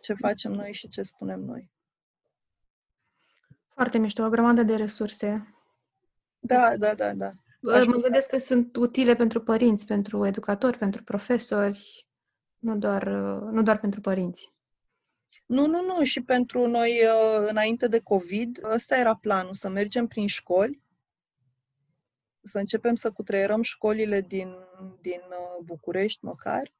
[0.00, 1.70] Ce facem noi și ce spunem noi.
[3.80, 5.54] Foarte mișto, o grămadă de resurse.
[6.38, 7.32] Da, da, da, da.
[7.72, 12.06] Aș mă gândesc că sunt utile pentru părinți, pentru educatori, pentru profesori,
[12.58, 13.06] nu doar,
[13.52, 14.52] nu doar pentru părinți.
[15.46, 20.06] Nu, nu, nu, și pentru noi, uh, înainte de COVID, ăsta era planul, să mergem
[20.06, 20.82] prin școli,
[22.42, 24.54] să începem să cutreierăm școlile din,
[25.00, 26.72] din uh, București măcar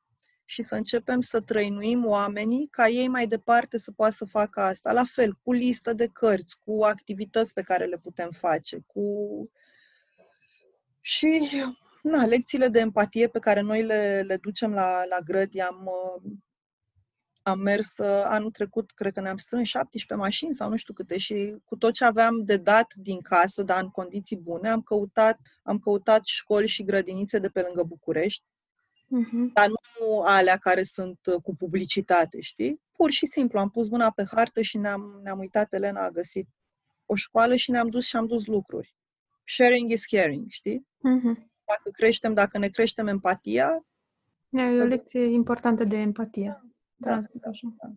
[0.51, 4.93] și să începem să trăinuim oamenii ca ei mai departe să poată să facă asta.
[4.93, 9.03] La fel, cu listă de cărți, cu activități pe care le putem face, cu...
[11.01, 11.51] Și,
[12.03, 16.33] na, lecțiile de empatie pe care noi le, le ducem la, la grădi, am, uh,
[17.43, 21.19] am mers uh, anul trecut, cred că ne-am strâns 17 mașini sau nu știu câte
[21.19, 25.39] și cu tot ce aveam de dat din casă, dar în condiții bune, am căutat,
[25.63, 28.45] am căutat școli și grădinițe de pe lângă București,
[29.19, 29.53] uh-huh.
[29.53, 32.83] dar nu alea care sunt uh, cu publicitate, știi?
[32.93, 36.49] Pur și simplu, am pus mâna pe hartă și ne-am, ne-am uitat, Elena a găsit
[37.07, 38.95] o școală și ne-am dus și am dus lucruri.
[39.45, 40.87] Sharing is caring, știi?
[40.99, 41.49] Uh-huh.
[41.65, 43.85] Dacă creștem, dacă ne creștem empatia...
[44.51, 46.61] E o lecție importantă de empatie.
[46.97, 47.75] Da, transmis așa.
[47.83, 47.93] Da.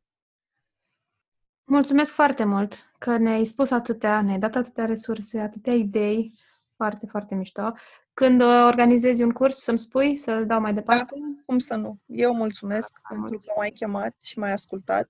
[1.64, 6.34] Mulțumesc foarte mult că ne-ai spus atâtea, ne-ai dat atâtea resurse, atâtea idei.
[6.76, 7.74] Foarte, foarte mișto.
[8.14, 11.16] Când organizezi un curs, să-mi spui, să-l dau mai departe?
[11.20, 12.00] Da, cum să nu.
[12.06, 13.48] Eu mulțumesc da, pentru mulțumesc.
[13.48, 15.10] că m-ai chemat și m-ai ascultat.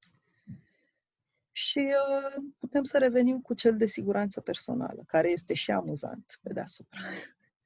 [1.52, 6.54] Și uh, putem să revenim cu cel de siguranță personală, care este și amuzant pe
[6.54, 7.00] deasupra.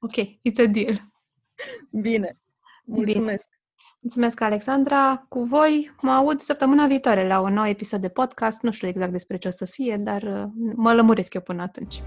[0.00, 1.00] Ok, it's a deal.
[1.90, 2.40] Bine.
[2.84, 3.48] Mulțumesc.
[3.48, 3.58] Bine.
[4.00, 5.26] Mulțumesc, Alexandra.
[5.28, 8.62] Cu voi mă aud săptămâna viitoare la un nou episod de podcast.
[8.62, 12.02] Nu știu exact despre ce o să fie, dar uh, mă lămuresc eu până atunci.